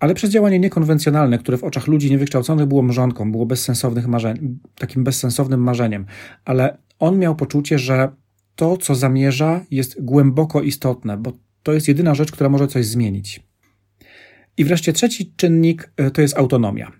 ale 0.00 0.14
przez 0.14 0.30
działanie 0.30 0.58
niekonwencjonalne, 0.58 1.38
które 1.38 1.58
w 1.58 1.64
oczach 1.64 1.86
ludzi 1.86 2.10
niewykształconych 2.10 2.66
było 2.66 2.82
mrzonką, 2.82 3.32
było 3.32 3.46
bezsensownych 3.46 4.08
marzeń, 4.08 4.58
takim 4.78 5.04
bezsensownym 5.04 5.62
marzeniem. 5.62 6.06
Ale 6.44 6.78
on 6.98 7.18
miał 7.18 7.36
poczucie, 7.36 7.78
że 7.78 8.08
to, 8.56 8.76
co 8.76 8.94
zamierza, 8.94 9.60
jest 9.70 10.04
głęboko 10.04 10.62
istotne, 10.62 11.16
bo 11.16 11.32
to 11.62 11.72
jest 11.72 11.88
jedyna 11.88 12.14
rzecz, 12.14 12.32
która 12.32 12.50
może 12.50 12.68
coś 12.68 12.86
zmienić. 12.86 13.40
I 14.56 14.64
wreszcie 14.64 14.92
trzeci 14.92 15.32
czynnik 15.36 15.92
e, 15.96 16.10
to 16.10 16.22
jest 16.22 16.38
autonomia. 16.38 16.92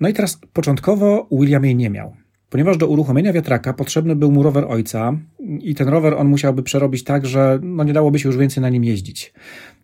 No 0.00 0.08
i 0.08 0.12
teraz 0.12 0.38
początkowo 0.52 1.28
William 1.32 1.64
jej 1.64 1.76
nie 1.76 1.90
miał. 1.90 2.16
Ponieważ 2.50 2.76
do 2.76 2.86
uruchomienia 2.86 3.32
wiatraka 3.32 3.72
potrzebny 3.72 4.16
był 4.16 4.32
mu 4.32 4.42
rower 4.42 4.64
ojca 4.68 5.18
i 5.60 5.74
ten 5.74 5.88
rower 5.88 6.14
on 6.14 6.28
musiałby 6.28 6.62
przerobić 6.62 7.04
tak, 7.04 7.26
że 7.26 7.58
no 7.62 7.84
nie 7.84 7.92
dałoby 7.92 8.18
się 8.18 8.28
już 8.28 8.36
więcej 8.38 8.62
na 8.62 8.68
nim 8.68 8.84
jeździć. 8.84 9.32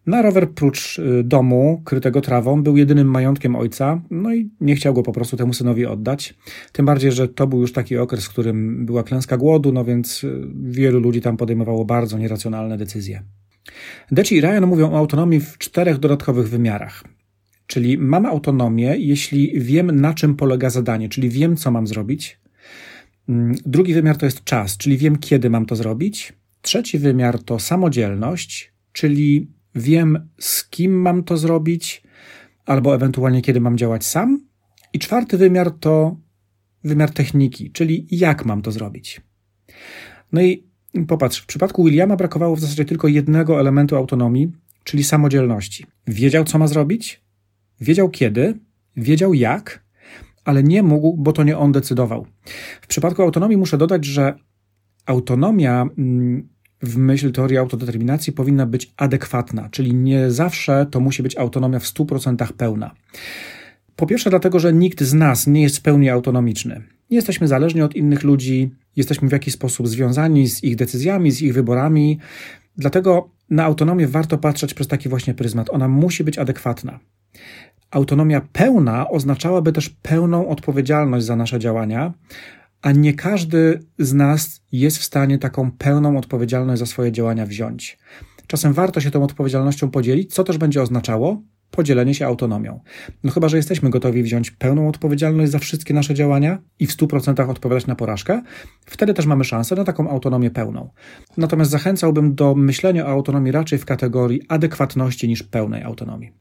Na 0.06 0.22
rower 0.22 0.50
prócz 0.50 0.98
y, 0.98 1.24
domu, 1.24 1.82
krytego 1.84 2.20
trawą, 2.20 2.62
był 2.62 2.76
jedynym 2.76 3.10
majątkiem 3.10 3.56
ojca, 3.56 4.02
no 4.10 4.34
i 4.34 4.50
nie 4.60 4.76
chciał 4.76 4.94
go 4.94 5.02
po 5.02 5.12
prostu 5.12 5.36
temu 5.36 5.52
synowi 5.52 5.86
oddać. 5.86 6.34
Tym 6.72 6.86
bardziej, 6.86 7.12
że 7.12 7.28
to 7.28 7.46
był 7.46 7.60
już 7.60 7.72
taki 7.72 7.96
okres, 7.96 8.24
w 8.24 8.28
którym 8.28 8.86
była 8.86 9.02
klęska 9.02 9.36
głodu, 9.36 9.72
no 9.72 9.84
więc 9.84 10.24
y, 10.24 10.46
wielu 10.62 11.00
ludzi 11.00 11.20
tam 11.20 11.36
podejmowało 11.36 11.84
bardzo 11.84 12.18
nieracjonalne 12.18 12.78
decyzje. 12.78 13.22
Deci 14.12 14.36
i 14.36 14.40
Ryan 14.40 14.66
mówią 14.66 14.92
o 14.92 14.98
autonomii 14.98 15.40
w 15.40 15.58
czterech 15.58 15.98
dodatkowych 15.98 16.48
wymiarach. 16.48 17.04
Czyli 17.66 17.98
mam 17.98 18.26
autonomię, 18.26 18.96
jeśli 18.98 19.60
wiem, 19.60 20.00
na 20.00 20.14
czym 20.14 20.36
polega 20.36 20.70
zadanie, 20.70 21.08
czyli 21.08 21.28
wiem, 21.28 21.56
co 21.56 21.70
mam 21.70 21.86
zrobić. 21.86 22.40
Mm, 23.28 23.54
drugi 23.66 23.94
wymiar 23.94 24.16
to 24.16 24.26
jest 24.26 24.44
czas, 24.44 24.76
czyli 24.76 24.98
wiem, 24.98 25.18
kiedy 25.18 25.50
mam 25.50 25.66
to 25.66 25.76
zrobić. 25.76 26.32
Trzeci 26.62 26.98
wymiar 26.98 27.42
to 27.42 27.58
samodzielność, 27.58 28.72
czyli 28.92 29.50
wiem, 29.74 30.28
z 30.38 30.68
kim 30.68 30.92
mam 30.92 31.24
to 31.24 31.36
zrobić, 31.36 32.02
albo 32.66 32.94
ewentualnie 32.94 33.42
kiedy 33.42 33.60
mam 33.60 33.78
działać 33.78 34.04
sam. 34.04 34.46
I 34.92 34.98
czwarty 34.98 35.38
wymiar 35.38 35.70
to 35.70 36.16
wymiar 36.84 37.10
techniki, 37.10 37.70
czyli 37.70 38.06
jak 38.10 38.44
mam 38.44 38.62
to 38.62 38.72
zrobić. 38.72 39.20
No 40.32 40.42
i 40.42 40.66
popatrz, 41.08 41.40
w 41.40 41.46
przypadku 41.46 41.84
Williama 41.84 42.16
brakowało 42.16 42.56
w 42.56 42.60
zasadzie 42.60 42.84
tylko 42.84 43.08
jednego 43.08 43.60
elementu 43.60 43.96
autonomii, 43.96 44.52
czyli 44.84 45.04
samodzielności. 45.04 45.86
Wiedział, 46.06 46.44
co 46.44 46.58
ma 46.58 46.66
zrobić, 46.66 47.24
wiedział 47.80 48.10
kiedy, 48.10 48.58
wiedział 48.96 49.34
jak, 49.34 49.84
ale 50.44 50.62
nie 50.62 50.82
mógł, 50.82 51.16
bo 51.16 51.32
to 51.32 51.44
nie 51.44 51.58
on 51.58 51.72
decydował. 51.72 52.26
W 52.82 52.86
przypadku 52.86 53.22
autonomii 53.22 53.56
muszę 53.56 53.78
dodać, 53.78 54.04
że 54.04 54.34
autonomia 55.06 55.86
mm, 55.98 56.48
w 56.82 56.96
myśl 56.96 57.32
teorii 57.32 57.58
autodeterminacji 57.58 58.32
powinna 58.32 58.66
być 58.66 58.92
adekwatna, 58.96 59.68
czyli 59.70 59.94
nie 59.94 60.30
zawsze 60.30 60.86
to 60.90 61.00
musi 61.00 61.22
być 61.22 61.36
autonomia 61.36 61.78
w 61.78 61.84
100% 61.84 62.52
pełna. 62.52 62.90
Po 63.96 64.06
pierwsze, 64.06 64.30
dlatego, 64.30 64.58
że 64.58 64.72
nikt 64.72 65.02
z 65.02 65.14
nas 65.14 65.46
nie 65.46 65.62
jest 65.62 65.76
w 65.78 65.82
pełni 65.82 66.10
autonomiczny. 66.10 66.82
Nie 67.10 67.16
jesteśmy 67.16 67.48
zależni 67.48 67.82
od 67.82 67.96
innych 67.96 68.22
ludzi, 68.22 68.70
jesteśmy 68.96 69.28
w 69.28 69.32
jakiś 69.32 69.54
sposób 69.54 69.88
związani 69.88 70.48
z 70.48 70.64
ich 70.64 70.76
decyzjami, 70.76 71.30
z 71.30 71.42
ich 71.42 71.54
wyborami. 71.54 72.18
Dlatego 72.76 73.30
na 73.50 73.64
autonomię 73.64 74.06
warto 74.06 74.38
patrzeć 74.38 74.74
przez 74.74 74.88
taki 74.88 75.08
właśnie 75.08 75.34
pryzmat. 75.34 75.70
Ona 75.70 75.88
musi 75.88 76.24
być 76.24 76.38
adekwatna. 76.38 77.00
Autonomia 77.90 78.40
pełna 78.52 79.08
oznaczałaby 79.08 79.72
też 79.72 79.88
pełną 79.88 80.48
odpowiedzialność 80.48 81.26
za 81.26 81.36
nasze 81.36 81.58
działania, 81.58 82.12
a 82.82 82.92
nie 82.92 83.14
każdy 83.14 83.80
z 83.98 84.12
nas 84.12 84.60
jest 84.72 84.98
w 84.98 85.04
stanie 85.04 85.38
taką 85.38 85.70
pełną 85.70 86.18
odpowiedzialność 86.18 86.78
za 86.78 86.86
swoje 86.86 87.12
działania 87.12 87.46
wziąć. 87.46 87.98
Czasem 88.46 88.72
warto 88.72 89.00
się 89.00 89.10
tą 89.10 89.22
odpowiedzialnością 89.22 89.90
podzielić, 89.90 90.34
co 90.34 90.44
też 90.44 90.58
będzie 90.58 90.82
oznaczało 90.82 91.42
podzielenie 91.70 92.14
się 92.14 92.26
autonomią. 92.26 92.80
No 93.24 93.30
chyba, 93.30 93.48
że 93.48 93.56
jesteśmy 93.56 93.90
gotowi 93.90 94.22
wziąć 94.22 94.50
pełną 94.50 94.88
odpowiedzialność 94.88 95.52
za 95.52 95.58
wszystkie 95.58 95.94
nasze 95.94 96.14
działania 96.14 96.58
i 96.78 96.86
w 96.86 96.96
100% 96.96 97.50
odpowiadać 97.50 97.86
na 97.86 97.94
porażkę, 97.94 98.42
wtedy 98.86 99.14
też 99.14 99.26
mamy 99.26 99.44
szansę 99.44 99.74
na 99.74 99.84
taką 99.84 100.10
autonomię 100.10 100.50
pełną. 100.50 100.90
Natomiast 101.36 101.70
zachęcałbym 101.70 102.34
do 102.34 102.54
myślenia 102.54 103.06
o 103.06 103.08
autonomii 103.08 103.52
raczej 103.52 103.78
w 103.78 103.84
kategorii 103.84 104.42
adekwatności 104.48 105.28
niż 105.28 105.42
pełnej 105.42 105.82
autonomii. 105.82 106.32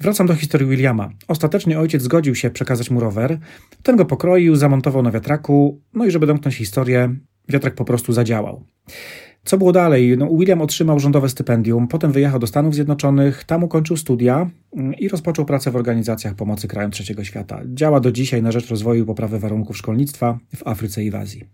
Wracam 0.00 0.26
do 0.26 0.34
historii 0.34 0.68
Williama. 0.68 1.10
Ostatecznie 1.28 1.78
ojciec 1.78 2.02
zgodził 2.02 2.34
się 2.34 2.50
przekazać 2.50 2.90
mu 2.90 3.00
rower. 3.00 3.38
Ten 3.82 3.96
go 3.96 4.04
pokroił, 4.04 4.56
zamontował 4.56 5.02
na 5.02 5.10
wiatraku, 5.10 5.80
no 5.94 6.04
i 6.04 6.10
żeby 6.10 6.26
domknąć 6.26 6.56
historię, 6.56 7.16
wiatrak 7.48 7.74
po 7.74 7.84
prostu 7.84 8.12
zadziałał. 8.12 8.64
Co 9.44 9.58
było 9.58 9.72
dalej? 9.72 10.18
No, 10.18 10.28
William 10.38 10.62
otrzymał 10.62 11.00
rządowe 11.00 11.28
stypendium, 11.28 11.88
potem 11.88 12.12
wyjechał 12.12 12.38
do 12.38 12.46
Stanów 12.46 12.74
Zjednoczonych, 12.74 13.44
tam 13.44 13.64
ukończył 13.64 13.96
studia 13.96 14.50
mm, 14.76 14.94
i 14.94 15.08
rozpoczął 15.08 15.44
pracę 15.44 15.70
w 15.70 15.76
organizacjach 15.76 16.34
pomocy 16.34 16.68
krajom 16.68 16.90
trzeciego 16.90 17.24
świata. 17.24 17.60
Działa 17.66 18.00
do 18.00 18.12
dzisiaj 18.12 18.42
na 18.42 18.52
rzecz 18.52 18.68
rozwoju 18.70 19.02
i 19.02 19.06
poprawy 19.06 19.38
warunków 19.38 19.76
szkolnictwa 19.76 20.38
w 20.56 20.66
Afryce 20.66 21.04
i 21.04 21.10
w 21.10 21.14
Azji. 21.14 21.44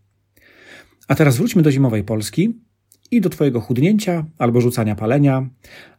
A 1.08 1.14
teraz 1.14 1.36
wróćmy 1.36 1.62
do 1.62 1.70
zimowej 1.70 2.04
Polski 2.04 2.60
i 3.10 3.20
do 3.20 3.28
Twojego 3.28 3.60
chudnięcia, 3.60 4.24
albo 4.38 4.60
rzucania 4.60 4.94
palenia, 4.94 5.48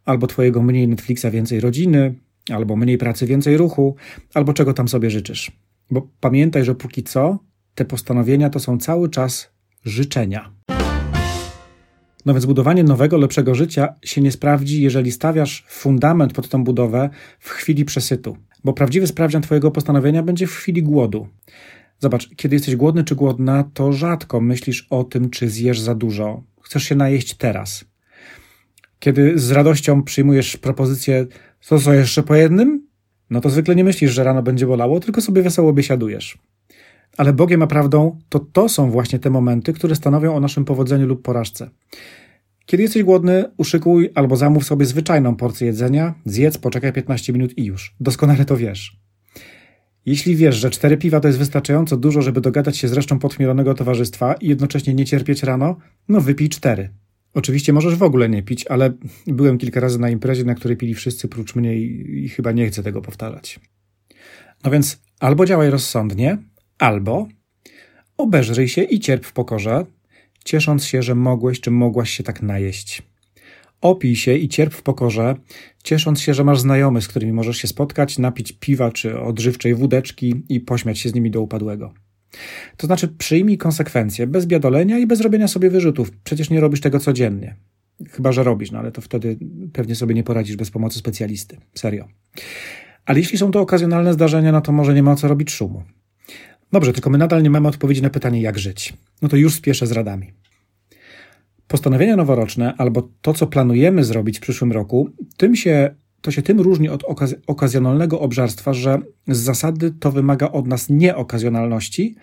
albo 0.06 0.28
Twojego 0.28 0.62
mniej 0.62 0.88
Netflixa, 0.88 1.26
więcej 1.32 1.60
rodziny, 1.60 2.16
albo 2.52 2.76
mniej 2.76 2.98
pracy, 2.98 3.26
więcej 3.26 3.58
ruchu, 3.58 3.96
albo 4.34 4.54
czego 4.54 4.74
tam 4.74 4.88
sobie 4.88 5.10
życzysz. 5.10 5.52
Bo 5.92 6.08
pamiętaj, 6.20 6.66
że 6.66 6.76
póki 6.76 7.04
co 7.04 7.40
te 7.76 7.86
postanowienia 7.86 8.50
to 8.50 8.60
są 8.60 8.78
cały 8.78 9.10
czas 9.10 9.50
życzenia. 9.86 10.52
No 12.26 12.34
więc 12.34 12.46
budowanie 12.46 12.84
nowego, 12.84 13.18
lepszego 13.18 13.56
życia 13.56 13.96
się 14.04 14.22
nie 14.22 14.32
sprawdzi, 14.32 14.82
jeżeli 14.82 15.12
stawiasz 15.12 15.66
fundament 15.70 16.34
pod 16.34 16.50
tą 16.50 16.64
budowę 16.64 17.10
w 17.40 17.50
chwili 17.50 17.86
przesytu. 17.86 18.38
Bo 18.64 18.74
prawdziwy 18.74 19.08
sprawdzian 19.08 19.42
Twojego 19.42 19.72
postanowienia 19.72 20.24
będzie 20.24 20.48
w 20.48 20.52
chwili 20.52 20.84
głodu. 20.84 21.28
Zobacz, 22.00 22.30
kiedy 22.36 22.56
jesteś 22.56 22.76
głodny 22.76 23.04
czy 23.04 23.16
głodna, 23.16 23.70
to 23.74 23.94
rzadko 23.94 24.42
myślisz 24.42 24.88
o 24.90 25.04
tym, 25.04 25.30
czy 25.30 25.50
zjesz 25.50 25.80
za 25.80 25.96
dużo. 25.96 26.44
Chcesz 26.62 26.84
się 26.84 26.96
najeść 26.96 27.34
teraz. 27.34 27.86
Kiedy 29.00 29.40
z 29.40 29.52
radością 29.52 30.04
przyjmujesz 30.04 30.58
propozycję, 30.58 31.26
co 31.66 31.80
co 31.80 31.94
jeszcze 31.94 32.24
po 32.24 32.36
jednym? 32.36 32.88
No 33.30 33.42
to 33.42 33.50
zwykle 33.50 33.76
nie 33.76 33.84
myślisz, 33.84 34.12
że 34.12 34.24
rano 34.24 34.44
będzie 34.44 34.68
bolało, 34.68 35.00
tylko 35.00 35.22
sobie 35.22 35.42
wesoło 35.42 35.74
biesiadujesz. 35.74 36.38
Ale 37.18 37.34
Bogiem 37.34 37.62
a 37.62 37.68
prawdą 37.68 38.20
to 38.30 38.40
to 38.40 38.70
są 38.70 38.92
właśnie 38.92 39.20
te 39.20 39.30
momenty, 39.30 39.74
które 39.74 39.96
stanowią 39.96 40.36
o 40.36 40.40
naszym 40.40 40.66
powodzeniu 40.66 41.08
lub 41.08 41.22
porażce. 41.22 41.70
Kiedy 42.66 42.84
jesteś 42.84 43.04
głodny, 43.04 43.46
uszykuj 43.58 44.10
albo 44.16 44.36
zamów 44.36 44.66
sobie 44.66 44.86
zwyczajną 44.86 45.36
porcję 45.36 45.68
jedzenia, 45.68 46.14
zjedz, 46.26 46.58
poczekaj 46.58 46.94
15 46.94 47.34
minut 47.34 47.58
i 47.58 47.66
już. 47.66 47.96
Doskonale 48.00 48.46
to 48.46 48.58
wiesz. 48.58 49.00
Jeśli 50.06 50.36
wiesz, 50.36 50.56
że 50.56 50.70
cztery 50.70 50.98
piwa 50.98 51.20
to 51.20 51.28
jest 51.28 51.40
wystarczająco 51.40 51.98
dużo, 51.98 52.22
żeby 52.22 52.42
dogadać 52.42 52.78
się 52.78 52.88
z 52.88 52.94
resztą 52.94 53.20
podchmielonego 53.20 53.74
towarzystwa 53.74 54.34
i 54.34 54.48
jednocześnie 54.48 54.94
nie 54.94 55.06
cierpieć 55.06 55.44
rano, 55.44 55.78
no 56.08 56.22
wypij 56.22 56.50
cztery. 56.50 56.90
Oczywiście 57.36 57.74
możesz 57.74 57.96
w 57.96 58.04
ogóle 58.04 58.30
nie 58.30 58.44
pić, 58.44 58.68
ale 58.68 58.94
byłem 59.28 59.58
kilka 59.58 59.80
razy 59.80 60.00
na 60.00 60.10
imprezie, 60.10 60.44
na 60.44 60.56
której 60.56 60.78
pili 60.78 60.94
wszyscy 60.94 61.28
prócz 61.28 61.56
mnie 61.56 61.78
i, 61.78 62.24
i 62.26 62.30
chyba 62.30 62.52
nie 62.52 62.68
chcę 62.68 62.84
tego 62.84 63.02
powtarzać. 63.02 63.60
No 64.64 64.72
więc 64.72 65.02
albo 65.20 65.46
działaj 65.46 65.70
rozsądnie, 65.70 66.38
albo 66.80 67.28
obeżryj 68.18 68.68
się 68.68 68.84
i 68.84 69.00
cierp 69.00 69.26
w 69.26 69.34
pokorze, 69.34 69.86
ciesząc 70.46 70.86
się, 70.86 71.02
że 71.02 71.16
mogłeś 71.16 71.60
czy 71.60 71.72
mogłaś 71.72 72.10
się 72.10 72.24
tak 72.24 72.42
najeść. 72.42 73.02
Opij 73.82 74.16
się 74.16 74.34
i 74.34 74.50
cierp 74.50 74.74
w 74.74 74.82
pokorze, 74.82 75.36
ciesząc 75.84 76.22
się, 76.22 76.34
że 76.34 76.44
masz 76.44 76.60
znajomych, 76.60 77.04
z 77.04 77.08
którymi 77.08 77.34
możesz 77.34 77.58
się 77.58 77.68
spotkać, 77.68 78.18
napić 78.18 78.52
piwa 78.52 78.92
czy 78.92 79.20
odżywczej 79.20 79.76
wódeczki 79.76 80.44
i 80.50 80.60
pośmiać 80.60 81.00
się 81.00 81.10
z 81.10 81.14
nimi 81.14 81.32
do 81.32 81.42
upadłego. 81.42 81.94
To 82.78 82.88
znaczy 82.88 83.08
przyjmij 83.08 83.58
konsekwencje, 83.58 84.28
bez 84.28 84.46
biadolenia 84.46 85.00
i 85.00 85.08
bez 85.08 85.22
robienia 85.22 85.48
sobie 85.48 85.70
wyrzutów. 85.70 86.12
Przecież 86.24 86.50
nie 86.50 86.60
robisz 86.60 86.82
tego 86.82 87.00
codziennie. 87.00 87.56
Chyba, 88.10 88.32
że 88.32 88.44
robisz, 88.44 88.72
no 88.72 88.80
ale 88.80 88.92
to 88.92 89.02
wtedy 89.02 89.38
pewnie 89.74 89.96
sobie 89.96 90.16
nie 90.16 90.24
poradzisz 90.24 90.56
bez 90.56 90.72
pomocy 90.72 91.00
specjalisty. 91.00 91.58
Serio. 91.76 92.08
Ale 93.06 93.20
jeśli 93.20 93.38
są 93.38 93.52
to 93.52 93.62
okazjonalne 93.62 94.14
zdarzenia, 94.14 94.52
no 94.52 94.62
to 94.62 94.72
może 94.72 94.94
nie 94.94 95.04
ma 95.04 95.16
co 95.16 95.28
robić 95.28 95.52
szumu. 95.52 95.84
Dobrze, 96.72 96.94
tylko 96.94 97.10
my 97.10 97.18
nadal 97.18 97.44
nie 97.44 97.50
mamy 97.50 97.68
odpowiedzi 97.68 98.02
na 98.02 98.10
pytanie, 98.10 98.42
jak 98.42 98.60
żyć. 98.60 98.94
No 99.22 99.28
to 99.28 99.38
już 99.38 99.54
spieszę 99.54 99.88
z 99.88 99.92
radami. 99.92 100.34
Postanowienia 101.68 102.16
noworoczne 102.16 102.74
albo 102.78 103.10
to, 103.22 103.34
co 103.34 103.48
planujemy 103.48 104.04
zrobić 104.04 104.38
w 104.38 104.42
przyszłym 104.42 104.72
roku, 104.72 105.10
tym 105.38 105.56
się, 105.56 105.96
to 106.26 106.32
się 106.32 106.42
tym 106.42 106.60
różni 106.60 106.90
od 106.90 107.04
okaz 107.04 107.36
okazjonalnego 107.48 108.20
obżarstwa, 108.20 108.74
że 108.74 109.00
z 109.28 109.38
zasady 109.38 109.92
to 109.92 110.12
wymaga 110.12 110.52
od 110.52 110.68
nas 110.68 110.90
nie 110.90 111.16
okazjonalności, 111.16 112.16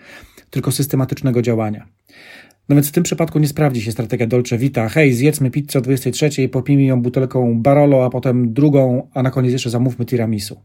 tylko 0.49 0.71
systematycznego 0.71 1.41
działania. 1.41 1.87
No 2.69 2.75
więc 2.75 2.89
w 2.89 2.91
tym 2.91 3.03
przypadku 3.03 3.39
nie 3.39 3.47
sprawdzi 3.47 3.81
się 3.81 3.91
strategia 3.91 4.27
Dolce 4.27 4.57
Vita. 4.57 4.89
Hej, 4.89 5.13
zjedzmy 5.13 5.51
pizzę 5.51 5.79
o 5.79 5.81
23, 5.81 6.49
popijmy 6.49 6.83
ją 6.83 7.01
butelką 7.01 7.61
Barolo, 7.61 8.05
a 8.05 8.09
potem 8.09 8.53
drugą, 8.53 9.07
a 9.13 9.23
na 9.23 9.31
koniec 9.31 9.51
jeszcze 9.51 9.69
zamówmy 9.69 10.05
tiramisu. 10.05 10.61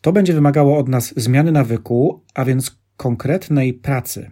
To 0.00 0.12
będzie 0.12 0.32
wymagało 0.32 0.78
od 0.78 0.88
nas 0.88 1.14
zmiany 1.16 1.52
nawyku, 1.52 2.22
a 2.34 2.44
więc 2.44 2.78
konkretnej 2.96 3.74
pracy. 3.74 4.30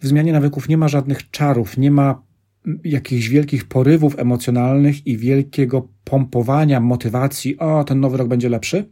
W 0.00 0.06
zmianie 0.06 0.32
nawyków 0.32 0.68
nie 0.68 0.76
ma 0.76 0.88
żadnych 0.88 1.30
czarów, 1.30 1.78
nie 1.78 1.90
ma 1.90 2.22
jakichś 2.84 3.28
wielkich 3.28 3.64
porywów 3.64 4.18
emocjonalnych 4.18 5.06
i 5.06 5.16
wielkiego 5.16 5.88
pompowania 6.04 6.80
motywacji, 6.80 7.58
o, 7.58 7.84
ten 7.84 8.00
nowy 8.00 8.16
rok 8.16 8.28
będzie 8.28 8.48
lepszy. 8.48 8.88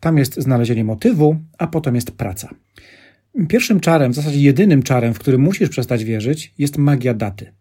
Tam 0.00 0.18
jest 0.18 0.40
znalezienie 0.40 0.84
motywu, 0.84 1.36
a 1.58 1.66
potem 1.66 1.94
jest 1.94 2.10
praca. 2.10 2.54
Pierwszym 3.48 3.80
czarem, 3.80 4.12
w 4.12 4.14
zasadzie 4.14 4.40
jedynym 4.40 4.82
czarem, 4.82 5.14
w 5.14 5.18
który 5.18 5.38
musisz 5.38 5.68
przestać 5.68 6.04
wierzyć, 6.04 6.54
jest 6.58 6.78
magia 6.78 7.14
daty. 7.14 7.52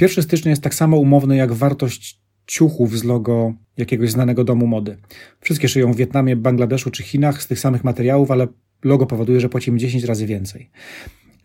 1 0.00 0.24
stycznia 0.24 0.50
jest 0.50 0.62
tak 0.62 0.74
samo 0.74 0.96
umowny 0.96 1.36
jak 1.36 1.52
wartość 1.52 2.20
ciuchów 2.46 2.98
z 2.98 3.04
logo 3.04 3.54
jakiegoś 3.76 4.10
znanego 4.10 4.44
domu 4.44 4.66
mody. 4.66 4.96
Wszystkie 5.40 5.68
szyją 5.68 5.92
w 5.92 5.96
Wietnamie, 5.96 6.36
Bangladeszu 6.36 6.90
czy 6.90 7.02
Chinach 7.02 7.42
z 7.42 7.46
tych 7.46 7.60
samych 7.60 7.84
materiałów, 7.84 8.30
ale 8.30 8.46
logo 8.84 9.06
powoduje, 9.06 9.40
że 9.40 9.48
płacimy 9.48 9.78
10 9.78 10.04
razy 10.04 10.26
więcej. 10.26 10.70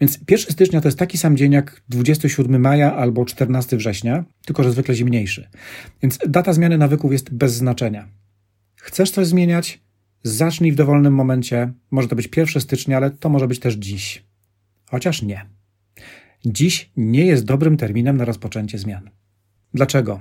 Więc 0.01 0.19
1 0.29 0.51
stycznia 0.53 0.81
to 0.81 0.87
jest 0.87 0.99
taki 0.99 1.17
sam 1.17 1.37
dzień 1.37 1.51
jak 1.51 1.81
27 1.89 2.61
maja 2.61 2.95
albo 2.95 3.25
14 3.25 3.77
września, 3.77 4.25
tylko 4.45 4.63
że 4.63 4.71
zwykle 4.71 4.95
zimniejszy. 4.95 5.49
Więc 6.01 6.19
data 6.27 6.53
zmiany 6.53 6.77
nawyków 6.77 7.11
jest 7.11 7.33
bez 7.33 7.53
znaczenia. 7.53 8.07
Chcesz 8.75 9.11
coś 9.11 9.27
zmieniać? 9.27 9.81
Zacznij 10.23 10.71
w 10.71 10.75
dowolnym 10.75 11.13
momencie. 11.13 11.73
Może 11.91 12.07
to 12.07 12.15
być 12.15 12.29
1 12.37 12.61
stycznia, 12.61 12.97
ale 12.97 13.11
to 13.11 13.29
może 13.29 13.47
być 13.47 13.59
też 13.59 13.73
dziś. 13.73 14.25
Chociaż 14.85 15.21
nie. 15.21 15.45
Dziś 16.45 16.91
nie 16.97 17.25
jest 17.25 17.45
dobrym 17.45 17.77
terminem 17.77 18.17
na 18.17 18.25
rozpoczęcie 18.25 18.77
zmian. 18.77 19.09
Dlaczego? 19.73 20.19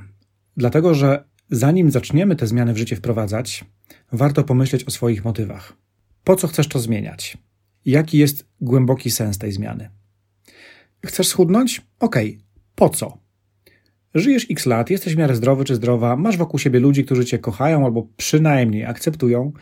Dlatego, 0.57 0.95
że 0.95 1.25
zanim 1.51 1.91
zaczniemy 1.91 2.37
te 2.37 2.47
zmiany 2.47 2.75
w 2.75 2.79
życie 2.79 2.97
wprowadzać, 2.97 3.65
warto 4.13 4.45
pomyśleć 4.45 4.85
o 4.85 4.91
swoich 4.91 5.25
motywach. 5.25 5.73
Po 6.25 6.37
co 6.37 6.49
chcesz 6.49 6.69
to 6.69 6.79
zmieniać? 6.79 7.39
Jaki 7.87 8.19
jest 8.19 8.47
głęboki 8.61 9.11
sens 9.11 9.39
tej 9.39 9.53
zmiany? 9.53 9.91
Chcesz 11.07 11.29
schudnąć? 11.29 11.83
Okej. 12.01 12.39
Po 12.75 12.89
co? 12.89 13.19
Żyjesz 14.15 14.47
x 14.51 14.67
lat, 14.67 14.91
jesteś 14.91 15.15
w 15.15 15.19
miarę 15.19 15.37
zdrowy 15.37 15.65
czy 15.65 15.75
zdrowa, 15.75 16.17
masz 16.17 16.37
wokół 16.37 16.59
siebie 16.59 16.81
ludzi, 16.81 17.05
którzy 17.05 17.25
cię 17.25 17.39
kochają 17.39 17.85
albo 17.85 18.09
przynajmniej 18.17 18.85
akceptują. 18.85 19.53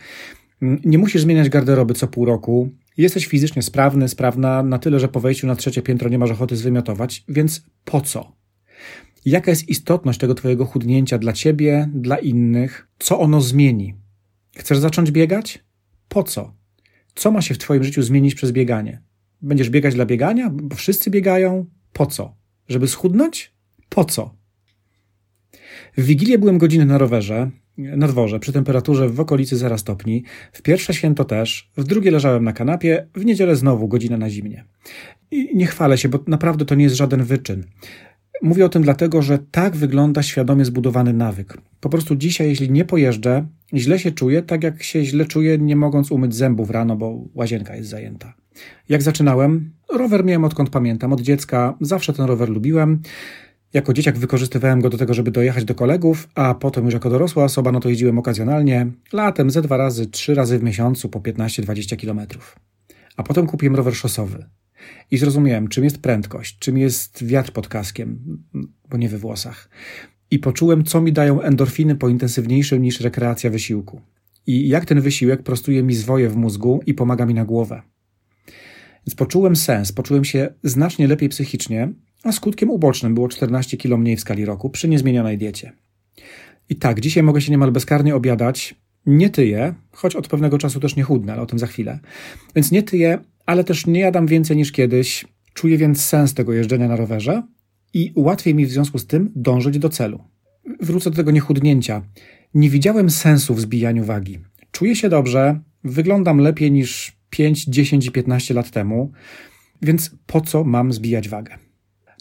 Nie 0.60 0.98
musisz 0.98 1.22
zmieniać 1.22 1.48
garderoby 1.48 1.94
co 1.94 2.08
pół 2.08 2.24
roku. 2.24 2.70
Jesteś 2.96 3.26
fizycznie 3.26 3.62
sprawny, 3.62 4.08
sprawna 4.08 4.62
na 4.62 4.78
tyle, 4.78 5.00
że 5.00 5.08
po 5.08 5.20
wejściu 5.20 5.46
na 5.46 5.56
trzecie 5.56 5.82
piętro 5.82 6.08
nie 6.08 6.18
masz 6.18 6.30
ochoty 6.30 6.56
zwymiotować, 6.56 7.24
więc 7.28 7.66
po 7.84 8.00
co? 8.00 8.32
Jaka 9.24 9.50
jest 9.50 9.68
istotność 9.68 10.18
tego 10.18 10.34
Twojego 10.34 10.64
chudnięcia 10.64 11.18
dla 11.18 11.32
Ciebie, 11.32 11.90
dla 11.94 12.16
innych? 12.16 12.88
Co 12.98 13.20
ono 13.20 13.40
zmieni? 13.40 13.94
Chcesz 14.56 14.78
zacząć 14.78 15.10
biegać? 15.10 15.64
Po 16.08 16.22
co? 16.22 16.63
Co 17.14 17.30
ma 17.30 17.42
się 17.42 17.54
w 17.54 17.58
Twoim 17.58 17.84
życiu 17.84 18.02
zmienić 18.02 18.34
przez 18.34 18.52
bieganie? 18.52 19.02
Będziesz 19.42 19.70
biegać 19.70 19.94
dla 19.94 20.06
biegania? 20.06 20.50
Bo 20.50 20.76
wszyscy 20.76 21.10
biegają? 21.10 21.66
Po 21.92 22.06
co? 22.06 22.36
Żeby 22.68 22.88
schudnąć? 22.88 23.54
Po 23.88 24.04
co? 24.04 24.36
W 25.96 26.04
Wigilię 26.04 26.38
byłem 26.38 26.58
godzinę 26.58 26.84
na 26.84 26.98
rowerze, 26.98 27.50
na 27.78 28.08
dworze, 28.08 28.40
przy 28.40 28.52
temperaturze 28.52 29.08
w 29.08 29.20
okolicy 29.20 29.56
0 29.56 29.78
stopni. 29.78 30.24
W 30.52 30.62
pierwsze 30.62 30.94
święto 30.94 31.24
też, 31.24 31.70
w 31.76 31.84
drugie 31.84 32.10
leżałem 32.10 32.44
na 32.44 32.52
kanapie, 32.52 33.08
w 33.14 33.24
niedzielę 33.24 33.56
znowu 33.56 33.88
godzinę 33.88 34.18
na 34.18 34.30
zimnie. 34.30 34.64
I 35.30 35.56
nie 35.56 35.66
chwalę 35.66 35.98
się, 35.98 36.08
bo 36.08 36.18
naprawdę 36.26 36.64
to 36.64 36.74
nie 36.74 36.84
jest 36.84 36.96
żaden 36.96 37.24
wyczyn. 37.24 37.64
Mówię 38.42 38.64
o 38.64 38.68
tym 38.68 38.82
dlatego, 38.82 39.22
że 39.22 39.38
tak 39.50 39.76
wygląda 39.76 40.22
świadomie 40.22 40.64
zbudowany 40.64 41.12
nawyk. 41.12 41.58
Po 41.80 41.88
prostu 41.88 42.16
dzisiaj, 42.16 42.48
jeśli 42.48 42.70
nie 42.70 42.84
pojeżdżę, 42.84 43.46
źle 43.74 43.98
się 43.98 44.12
czuję, 44.12 44.42
tak 44.42 44.62
jak 44.62 44.82
się 44.82 45.04
źle 45.04 45.24
czuję, 45.24 45.58
nie 45.58 45.76
mogąc 45.76 46.10
umyć 46.10 46.34
zębów 46.34 46.70
rano, 46.70 46.96
bo 46.96 47.24
łazienka 47.34 47.76
jest 47.76 47.88
zajęta. 47.90 48.34
Jak 48.88 49.02
zaczynałem, 49.02 49.70
rower 49.92 50.24
miałem 50.24 50.44
odkąd 50.44 50.70
pamiętam, 50.70 51.12
od 51.12 51.20
dziecka, 51.20 51.74
zawsze 51.80 52.12
ten 52.12 52.26
rower 52.26 52.48
lubiłem. 52.48 53.02
Jako 53.72 53.92
dzieciak 53.92 54.18
wykorzystywałem 54.18 54.80
go 54.80 54.90
do 54.90 54.98
tego, 54.98 55.14
żeby 55.14 55.30
dojechać 55.30 55.64
do 55.64 55.74
kolegów, 55.74 56.28
a 56.34 56.54
potem 56.54 56.84
już 56.84 56.94
jako 56.94 57.10
dorosła 57.10 57.44
osoba, 57.44 57.72
no 57.72 57.80
to 57.80 57.88
jeździłem 57.88 58.18
okazjonalnie, 58.18 58.86
latem 59.12 59.50
ze 59.50 59.62
dwa 59.62 59.76
razy, 59.76 60.06
trzy 60.06 60.34
razy 60.34 60.58
w 60.58 60.62
miesiącu 60.62 61.08
po 61.08 61.20
15-20 61.20 61.96
kilometrów. 61.96 62.58
A 63.16 63.22
potem 63.22 63.46
kupiłem 63.46 63.76
rower 63.76 63.94
szosowy. 63.94 64.44
I 65.10 65.18
zrozumiałem, 65.18 65.68
czym 65.68 65.84
jest 65.84 65.98
prędkość, 65.98 66.58
czym 66.58 66.78
jest 66.78 67.24
wiatr 67.24 67.52
pod 67.52 67.68
kaskiem, 67.68 68.38
bo 68.90 68.96
nie 68.96 69.08
we 69.08 69.18
włosach. 69.18 69.68
I 70.30 70.38
poczułem, 70.38 70.84
co 70.84 71.00
mi 71.00 71.12
dają 71.12 71.40
endorfiny 71.40 71.96
po 71.96 72.08
intensywniejszym 72.08 72.82
niż 72.82 73.00
rekreacja 73.00 73.50
wysiłku. 73.50 74.00
I 74.46 74.68
jak 74.68 74.84
ten 74.84 75.00
wysiłek 75.00 75.42
prostuje 75.42 75.82
mi 75.82 75.94
zwoje 75.94 76.28
w 76.28 76.36
mózgu 76.36 76.80
i 76.86 76.94
pomaga 76.94 77.26
mi 77.26 77.34
na 77.34 77.44
głowę. 77.44 77.82
Więc 79.06 79.14
poczułem 79.14 79.56
sens, 79.56 79.92
poczułem 79.92 80.24
się 80.24 80.54
znacznie 80.62 81.06
lepiej 81.06 81.28
psychicznie, 81.28 81.92
a 82.22 82.32
skutkiem 82.32 82.70
ubocznym 82.70 83.14
było 83.14 83.28
14 83.28 83.76
kg 83.76 83.98
mniej 83.98 84.16
w 84.16 84.20
skali 84.20 84.44
roku 84.44 84.70
przy 84.70 84.88
niezmienionej 84.88 85.38
diecie. 85.38 85.72
I 86.68 86.76
tak, 86.76 87.00
dzisiaj 87.00 87.22
mogę 87.22 87.40
się 87.40 87.50
niemal 87.50 87.72
bezkarnie 87.72 88.14
obiadać, 88.14 88.74
nie 89.06 89.30
tyję, 89.30 89.74
choć 89.92 90.16
od 90.16 90.28
pewnego 90.28 90.58
czasu 90.58 90.80
też 90.80 90.96
nie 90.96 91.02
chudnę, 91.02 91.32
ale 91.32 91.42
o 91.42 91.46
tym 91.46 91.58
za 91.58 91.66
chwilę. 91.66 91.98
Więc 92.54 92.70
nie 92.70 92.82
tyję, 92.82 93.18
ale 93.46 93.64
też 93.64 93.86
nie 93.86 94.00
jadam 94.00 94.26
więcej 94.26 94.56
niż 94.56 94.72
kiedyś. 94.72 95.24
Czuję 95.54 95.78
więc 95.78 96.04
sens 96.04 96.34
tego 96.34 96.52
jeżdżenia 96.52 96.88
na 96.88 96.96
rowerze 96.96 97.42
i 97.94 98.12
łatwiej 98.16 98.54
mi 98.54 98.66
w 98.66 98.70
związku 98.70 98.98
z 98.98 99.06
tym 99.06 99.32
dążyć 99.36 99.78
do 99.78 99.88
celu. 99.88 100.24
Wrócę 100.80 101.10
do 101.10 101.16
tego 101.16 101.30
niechudnięcia. 101.30 102.02
Nie 102.54 102.70
widziałem 102.70 103.10
sensu 103.10 103.54
w 103.54 103.60
zbijaniu 103.60 104.04
wagi. 104.04 104.38
Czuję 104.70 104.96
się 104.96 105.08
dobrze, 105.08 105.60
wyglądam 105.84 106.38
lepiej 106.38 106.72
niż 106.72 107.16
5, 107.30 107.64
10 107.64 108.06
i 108.06 108.10
15 108.10 108.54
lat 108.54 108.70
temu, 108.70 109.12
więc 109.82 110.10
po 110.26 110.40
co 110.40 110.64
mam 110.64 110.92
zbijać 110.92 111.28
wagę? 111.28 111.58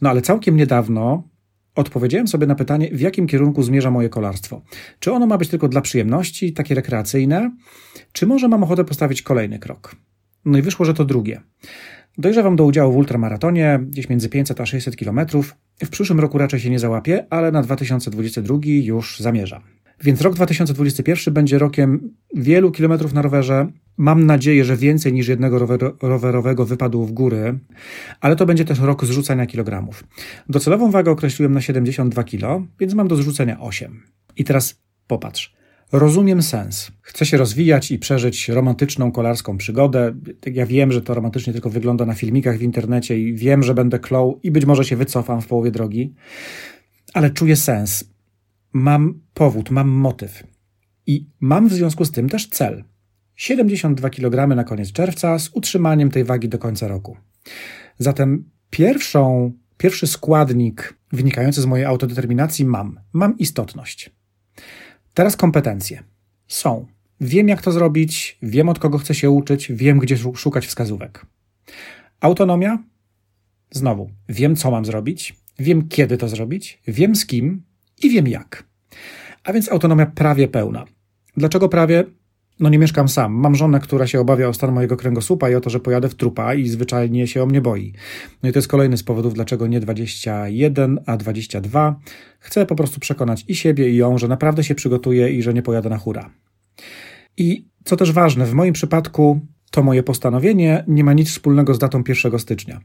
No 0.01 0.09
ale 0.09 0.21
całkiem 0.21 0.57
niedawno 0.57 1.29
odpowiedziałem 1.75 2.27
sobie 2.27 2.47
na 2.47 2.55
pytanie, 2.55 2.89
w 2.91 3.01
jakim 3.01 3.27
kierunku 3.27 3.63
zmierza 3.63 3.91
moje 3.91 4.09
kolarstwo. 4.09 4.61
Czy 4.99 5.11
ono 5.11 5.27
ma 5.27 5.37
być 5.37 5.49
tylko 5.49 5.67
dla 5.67 5.81
przyjemności, 5.81 6.53
takie 6.53 6.75
rekreacyjne, 6.75 7.51
czy 8.11 8.27
może 8.27 8.47
mam 8.47 8.63
ochotę 8.63 8.85
postawić 8.85 9.21
kolejny 9.21 9.59
krok? 9.59 9.95
No 10.45 10.57
i 10.57 10.61
wyszło, 10.61 10.85
że 10.85 10.93
to 10.93 11.05
drugie. 11.05 11.41
Dojrzewam 12.17 12.55
do 12.55 12.65
udziału 12.65 12.93
w 12.93 12.97
ultramaratonie, 12.97 13.79
gdzieś 13.87 14.09
między 14.09 14.29
500 14.29 14.61
a 14.61 14.65
600 14.65 14.95
km. 14.95 15.19
W 15.83 15.89
przyszłym 15.89 16.19
roku 16.19 16.37
raczej 16.37 16.59
się 16.59 16.69
nie 16.69 16.79
załapię, 16.79 17.25
ale 17.29 17.51
na 17.51 17.61
2022 17.61 18.57
już 18.63 19.19
zamierzam. 19.19 19.61
Więc 20.03 20.21
rok 20.21 20.35
2021 20.35 21.33
będzie 21.33 21.59
rokiem 21.59 22.13
wielu 22.35 22.71
kilometrów 22.71 23.13
na 23.13 23.21
rowerze. 23.21 23.67
Mam 23.97 24.25
nadzieję, 24.25 24.65
że 24.65 24.77
więcej 24.77 25.13
niż 25.13 25.27
jednego 25.27 25.59
rowerowego 26.01 26.65
wypadł 26.65 27.05
w 27.05 27.11
góry, 27.11 27.59
ale 28.21 28.35
to 28.35 28.45
będzie 28.45 28.65
też 28.65 28.79
rok 28.79 29.05
zrzucania 29.05 29.45
kilogramów. 29.45 30.03
Docelową 30.49 30.91
wagę 30.91 31.11
określiłem 31.11 31.53
na 31.53 31.61
72 31.61 32.23
kg, 32.23 32.67
więc 32.79 32.93
mam 32.93 33.07
do 33.07 33.15
zrzucenia 33.15 33.59
8. 33.59 34.01
I 34.35 34.43
teraz 34.43 34.81
popatrz. 35.07 35.55
Rozumiem 35.93 36.43
sens. 36.43 36.91
Chcę 37.01 37.25
się 37.25 37.37
rozwijać 37.37 37.91
i 37.91 37.99
przeżyć 37.99 38.49
romantyczną 38.49 39.11
kolarską 39.11 39.57
przygodę. 39.57 40.13
Ja 40.45 40.65
wiem, 40.65 40.91
że 40.91 41.01
to 41.01 41.13
romantycznie 41.13 41.53
tylko 41.53 41.69
wygląda 41.69 42.05
na 42.05 42.13
filmikach 42.13 42.57
w 42.57 42.61
internecie 42.61 43.19
i 43.19 43.33
wiem, 43.33 43.63
że 43.63 43.73
będę 43.73 43.99
klął 43.99 44.39
i 44.43 44.51
być 44.51 44.65
może 44.65 44.85
się 44.85 44.95
wycofam 44.95 45.41
w 45.41 45.47
połowie 45.47 45.71
drogi, 45.71 46.13
ale 47.13 47.29
czuję 47.29 47.55
sens 47.55 48.03
mam 48.73 49.21
powód, 49.33 49.69
mam 49.69 49.89
motyw. 49.89 50.43
I 51.07 51.29
mam 51.39 51.69
w 51.69 51.73
związku 51.73 52.05
z 52.05 52.11
tym 52.11 52.29
też 52.29 52.47
cel. 52.47 52.83
72 53.35 54.09
kg 54.09 54.55
na 54.55 54.63
koniec 54.63 54.91
czerwca 54.91 55.39
z 55.39 55.49
utrzymaniem 55.53 56.11
tej 56.11 56.23
wagi 56.23 56.49
do 56.49 56.57
końca 56.57 56.87
roku. 56.87 57.17
Zatem 57.97 58.49
pierwszą, 58.69 59.51
pierwszy 59.77 60.07
składnik 60.07 60.93
wynikający 61.11 61.61
z 61.61 61.65
mojej 61.65 61.85
autodeterminacji 61.85 62.65
mam. 62.65 62.99
Mam 63.13 63.37
istotność. 63.37 64.11
Teraz 65.13 65.35
kompetencje. 65.35 66.03
Są. 66.47 66.85
Wiem, 67.21 67.47
jak 67.47 67.61
to 67.61 67.71
zrobić, 67.71 68.37
wiem, 68.41 68.69
od 68.69 68.79
kogo 68.79 68.97
chcę 68.97 69.15
się 69.15 69.29
uczyć, 69.29 69.71
wiem, 69.71 69.99
gdzie 69.99 70.17
szukać 70.35 70.67
wskazówek. 70.67 71.25
Autonomia? 72.19 72.83
Znowu, 73.71 74.09
wiem, 74.29 74.55
co 74.55 74.71
mam 74.71 74.85
zrobić, 74.85 75.35
wiem, 75.59 75.87
kiedy 75.87 76.17
to 76.17 76.27
zrobić, 76.27 76.81
wiem 76.87 77.15
z 77.15 77.25
kim, 77.25 77.63
i 78.03 78.09
wiem 78.09 78.27
jak. 78.27 78.63
A 79.43 79.53
więc 79.53 79.71
autonomia 79.71 80.05
prawie 80.05 80.47
pełna. 80.47 80.85
Dlaczego 81.37 81.69
prawie? 81.69 82.03
No 82.63 82.69
nie 82.69 82.79
mieszkam 82.79 83.09
sam. 83.09 83.33
Mam 83.33 83.55
żonę, 83.55 83.79
która 83.79 84.07
się 84.07 84.19
obawia 84.19 84.47
o 84.47 84.53
stan 84.53 84.71
mojego 84.71 84.97
kręgosłupa 84.97 85.49
i 85.49 85.55
o 85.55 85.61
to, 85.61 85.69
że 85.69 85.79
pojadę 85.79 86.09
w 86.09 86.15
trupa 86.15 86.53
i 86.53 86.67
zwyczajnie 86.67 87.27
się 87.27 87.43
o 87.43 87.45
mnie 87.45 87.61
boi. 87.61 87.93
No 88.43 88.49
i 88.49 88.51
to 88.51 88.57
jest 88.57 88.67
kolejny 88.67 88.97
z 88.97 89.03
powodów, 89.03 89.33
dlaczego 89.33 89.67
nie 89.67 89.79
21, 89.79 90.99
a 91.05 91.17
22. 91.17 91.99
Chcę 92.39 92.65
po 92.65 92.75
prostu 92.75 92.99
przekonać 92.99 93.45
i 93.47 93.55
siebie, 93.55 93.89
i 93.89 93.95
ją, 93.95 94.17
że 94.17 94.27
naprawdę 94.27 94.63
się 94.63 94.75
przygotuję 94.75 95.29
i 95.29 95.41
że 95.41 95.53
nie 95.53 95.61
pojadę 95.61 95.89
na 95.89 95.97
hura. 95.97 96.29
I 97.37 97.67
co 97.83 97.95
też 97.97 98.11
ważne, 98.11 98.45
w 98.45 98.53
moim 98.53 98.73
przypadku 98.73 99.39
to 99.73 99.83
moje 99.83 100.03
postanowienie 100.03 100.83
nie 100.87 101.03
ma 101.03 101.13
nic 101.13 101.29
wspólnego 101.29 101.73
z 101.73 101.79
datą 101.79 102.03
1 102.07 102.39
stycznia. 102.39 102.81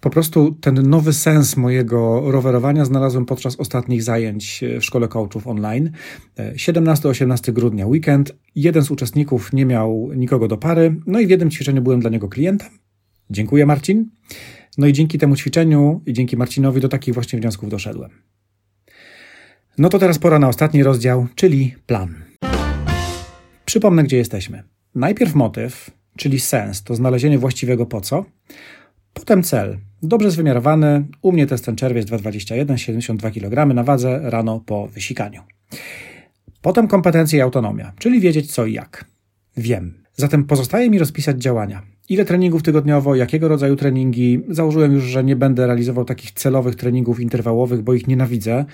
Po 0.00 0.10
prostu 0.10 0.52
ten 0.52 0.90
nowy 0.90 1.12
sens 1.12 1.56
mojego 1.56 2.30
rowerowania 2.30 2.84
znalazłem 2.84 3.26
podczas 3.26 3.56
ostatnich 3.56 4.02
zajęć 4.02 4.64
w 4.80 4.84
szkole 4.84 5.08
coachów 5.08 5.46
online. 5.46 5.90
17-18 6.38 7.52
grudnia, 7.52 7.86
weekend. 7.86 8.36
Jeden 8.54 8.82
z 8.82 8.90
uczestników 8.90 9.52
nie 9.52 9.66
miał 9.66 10.10
nikogo 10.16 10.48
do 10.48 10.56
pary, 10.56 10.96
no 11.06 11.20
i 11.20 11.26
w 11.26 11.30
jednym 11.30 11.50
ćwiczeniu 11.50 11.82
byłem 11.82 12.00
dla 12.00 12.10
niego 12.10 12.28
klientem. 12.28 12.68
Dziękuję, 13.30 13.66
Marcin. 13.66 14.10
No 14.78 14.86
i 14.86 14.92
dzięki 14.92 15.18
temu 15.18 15.36
ćwiczeniu 15.36 16.00
i 16.06 16.12
dzięki 16.12 16.36
Marcinowi 16.36 16.80
do 16.80 16.88
takich 16.88 17.14
właśnie 17.14 17.38
wniosków 17.38 17.70
doszedłem. 17.70 18.10
No 19.78 19.88
to 19.88 19.98
teraz 19.98 20.18
pora 20.18 20.38
na 20.38 20.48
ostatni 20.48 20.82
rozdział, 20.82 21.26
czyli 21.34 21.74
plan. 21.86 22.14
Przypomnę, 23.64 24.04
gdzie 24.04 24.16
jesteśmy. 24.16 24.62
Najpierw 24.94 25.34
motyw, 25.34 25.97
czyli 26.18 26.40
sens, 26.40 26.82
to 26.82 26.94
znalezienie 26.94 27.38
właściwego 27.38 27.86
po 27.86 28.00
co. 28.00 28.24
Potem 29.14 29.42
cel, 29.42 29.78
dobrze 30.02 30.30
zwymiarowany, 30.30 31.06
u 31.22 31.32
mnie 31.32 31.46
to 31.46 31.54
jest 31.54 31.64
ten 31.64 31.76
czerwiec 31.76 32.06
2,21, 32.06 32.76
72 32.76 33.30
kg 33.30 33.74
na 33.74 33.82
wadze 33.82 34.20
rano 34.30 34.60
po 34.66 34.88
wysikaniu. 34.88 35.42
Potem 36.62 36.88
kompetencje 36.88 37.38
i 37.38 37.42
autonomia, 37.42 37.92
czyli 37.98 38.20
wiedzieć 38.20 38.52
co 38.52 38.66
i 38.66 38.72
jak. 38.72 39.04
Wiem. 39.56 40.02
Zatem 40.14 40.44
pozostaje 40.44 40.90
mi 40.90 40.98
rozpisać 40.98 41.42
działania. 41.42 41.82
Ile 42.08 42.24
treningów 42.24 42.62
tygodniowo, 42.62 43.14
jakiego 43.14 43.48
rodzaju 43.48 43.76
treningi. 43.76 44.40
Założyłem 44.48 44.92
już, 44.92 45.04
że 45.04 45.24
nie 45.24 45.36
będę 45.36 45.66
realizował 45.66 46.04
takich 46.04 46.32
celowych 46.32 46.74
treningów 46.74 47.20
interwałowych, 47.20 47.82
bo 47.82 47.94
ich 47.94 48.06
nienawidzę. 48.06 48.64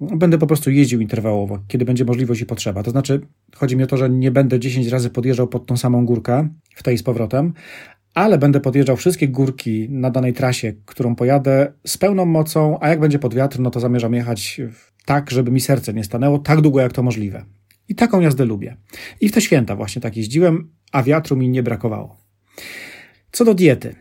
Będę 0.00 0.38
po 0.38 0.46
prostu 0.46 0.70
jeździł 0.70 1.00
interwałowo, 1.00 1.58
kiedy 1.68 1.84
będzie 1.84 2.04
możliwość 2.04 2.40
i 2.40 2.46
potrzeba. 2.46 2.82
To 2.82 2.90
znaczy, 2.90 3.20
chodzi 3.54 3.76
mi 3.76 3.82
o 3.82 3.86
to, 3.86 3.96
że 3.96 4.10
nie 4.10 4.30
będę 4.30 4.60
10 4.60 4.86
razy 4.86 5.10
podjeżdżał 5.10 5.48
pod 5.48 5.66
tą 5.66 5.76
samą 5.76 6.06
górkę, 6.06 6.48
w 6.74 6.82
tej 6.82 6.98
z 6.98 7.02
powrotem, 7.02 7.52
ale 8.14 8.38
będę 8.38 8.60
podjeżdżał 8.60 8.96
wszystkie 8.96 9.28
górki 9.28 9.88
na 9.90 10.10
danej 10.10 10.32
trasie, 10.32 10.72
którą 10.84 11.14
pojadę 11.14 11.72
z 11.86 11.98
pełną 11.98 12.26
mocą, 12.26 12.78
a 12.80 12.88
jak 12.88 13.00
będzie 13.00 13.18
pod 13.18 13.34
wiatr, 13.34 13.60
no 13.60 13.70
to 13.70 13.80
zamierzam 13.80 14.14
jechać 14.14 14.60
tak, 15.04 15.30
żeby 15.30 15.50
mi 15.50 15.60
serce 15.60 15.94
nie 15.94 16.04
stanęło, 16.04 16.38
tak 16.38 16.60
długo 16.60 16.80
jak 16.80 16.92
to 16.92 17.02
możliwe. 17.02 17.44
I 17.88 17.94
taką 17.94 18.20
jazdę 18.20 18.44
lubię. 18.44 18.76
I 19.20 19.28
w 19.28 19.32
te 19.32 19.40
święta 19.40 19.76
właśnie 19.76 20.02
tak 20.02 20.16
jeździłem, 20.16 20.70
a 20.92 21.02
wiatru 21.02 21.36
mi 21.36 21.48
nie 21.48 21.62
brakowało. 21.62 22.16
Co 23.32 23.44
do 23.44 23.54
diety. 23.54 23.94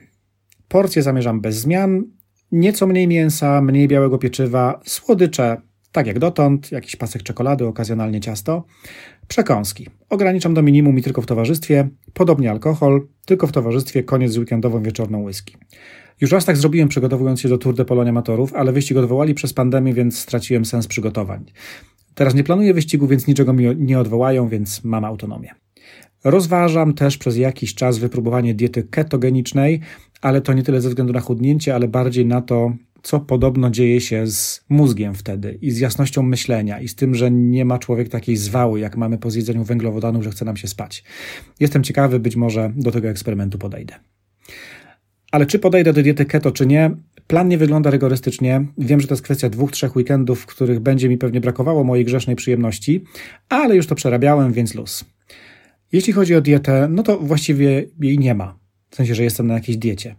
Porcje 0.67 1.01
zamierzam 1.01 1.41
bez 1.41 1.55
zmian, 1.55 2.03
nieco 2.51 2.87
mniej 2.87 3.07
mięsa, 3.07 3.61
mniej 3.61 3.87
białego 3.87 4.17
pieczywa, 4.17 4.79
słodycze, 4.85 5.61
tak 5.95 6.07
jak 6.07 6.19
dotąd, 6.19 6.71
jakiś 6.71 6.95
pasek 6.95 7.23
czekolady, 7.23 7.65
okazjonalnie 7.65 8.19
ciasto. 8.19 8.63
Przekąski. 9.27 9.87
Ograniczam 10.09 10.53
do 10.53 10.61
minimum 10.61 10.99
i 10.99 11.01
tylko 11.01 11.21
w 11.21 11.25
towarzystwie. 11.25 11.89
Podobnie 12.13 12.51
alkohol, 12.51 13.07
tylko 13.25 13.47
w 13.47 13.51
towarzystwie, 13.51 14.03
koniec 14.03 14.31
z 14.31 14.37
weekendową 14.37 14.83
wieczorną 14.83 15.23
whisky. 15.23 15.57
Już 16.21 16.31
raz 16.31 16.45
tak 16.45 16.57
zrobiłem 16.57 16.89
przygotowując 16.89 17.41
się 17.41 17.49
do 17.49 17.57
Tour 17.57 17.75
de 17.75 17.85
Polonia 17.85 18.09
Amatorów, 18.09 18.53
ale 18.53 18.71
wyścig 18.71 18.97
odwołali 18.97 19.33
przez 19.33 19.53
pandemię, 19.53 19.93
więc 19.93 20.19
straciłem 20.19 20.65
sens 20.65 20.87
przygotowań. 20.87 21.45
Teraz 22.15 22.35
nie 22.35 22.43
planuję 22.43 22.73
wyścigu, 22.73 23.07
więc 23.07 23.27
niczego 23.27 23.53
mi 23.53 23.75
nie 23.77 23.99
odwołają, 23.99 24.47
więc 24.49 24.83
mam 24.83 25.05
autonomię. 25.05 25.49
Rozważam 26.23 26.93
też 26.93 27.17
przez 27.17 27.37
jakiś 27.37 27.75
czas 27.75 27.97
wypróbowanie 27.97 28.53
diety 28.53 28.83
ketogenicznej, 28.83 29.79
ale 30.21 30.41
to 30.41 30.53
nie 30.53 30.63
tyle 30.63 30.81
ze 30.81 30.89
względu 30.89 31.13
na 31.13 31.19
chudnięcie, 31.19 31.75
ale 31.75 31.87
bardziej 31.87 32.25
na 32.25 32.41
to, 32.41 32.73
co 33.05 33.19
podobno 33.19 33.69
dzieje 33.69 34.01
się 34.01 34.27
z 34.27 34.65
mózgiem 34.69 35.15
wtedy 35.15 35.57
i 35.61 35.71
z 35.71 35.79
jasnością 35.79 36.23
myślenia 36.23 36.79
i 36.79 36.87
z 36.87 36.95
tym, 36.95 37.15
że 37.15 37.31
nie 37.31 37.65
ma 37.65 37.79
człowiek 37.79 38.09
takiej 38.09 38.37
zwały, 38.37 38.79
jak 38.79 38.97
mamy 38.97 39.17
po 39.17 39.31
zjedzeniu 39.31 39.63
węglowodanów, 39.63 40.23
że 40.23 40.31
chce 40.31 40.45
nam 40.45 40.57
się 40.57 40.67
spać. 40.67 41.03
Jestem 41.59 41.83
ciekawy, 41.83 42.19
być 42.19 42.35
może 42.35 42.71
do 42.75 42.91
tego 42.91 43.07
eksperymentu 43.07 43.57
podejdę. 43.57 43.93
Ale 45.31 45.45
czy 45.45 45.59
podejdę 45.59 45.93
do 45.93 46.03
diety 46.03 46.25
keto, 46.25 46.51
czy 46.51 46.65
nie, 46.65 46.91
plan 47.27 47.47
nie 47.47 47.57
wygląda 47.57 47.89
rygorystycznie. 47.89 48.65
Wiem, 48.77 48.99
że 48.99 49.07
to 49.07 49.13
jest 49.13 49.23
kwestia 49.23 49.49
dwóch, 49.49 49.71
trzech 49.71 49.95
weekendów, 49.95 50.41
w 50.41 50.45
których 50.45 50.79
będzie 50.79 51.09
mi 51.09 51.17
pewnie 51.17 51.41
brakowało 51.41 51.83
mojej 51.83 52.05
grzesznej 52.05 52.35
przyjemności, 52.35 53.03
ale 53.49 53.75
już 53.75 53.87
to 53.87 53.95
przerabiałem, 53.95 54.53
więc 54.53 54.75
luz. 54.75 55.05
Jeśli 55.91 56.13
chodzi 56.13 56.35
o 56.35 56.41
dietę, 56.41 56.87
no 56.91 57.03
to 57.03 57.19
właściwie 57.19 57.85
jej 58.01 58.19
nie 58.19 58.35
ma. 58.35 58.59
W 58.89 58.95
sensie, 58.95 59.15
że 59.15 59.23
jestem 59.23 59.47
na 59.47 59.53
jakiejś 59.53 59.77
diecie. 59.77 60.15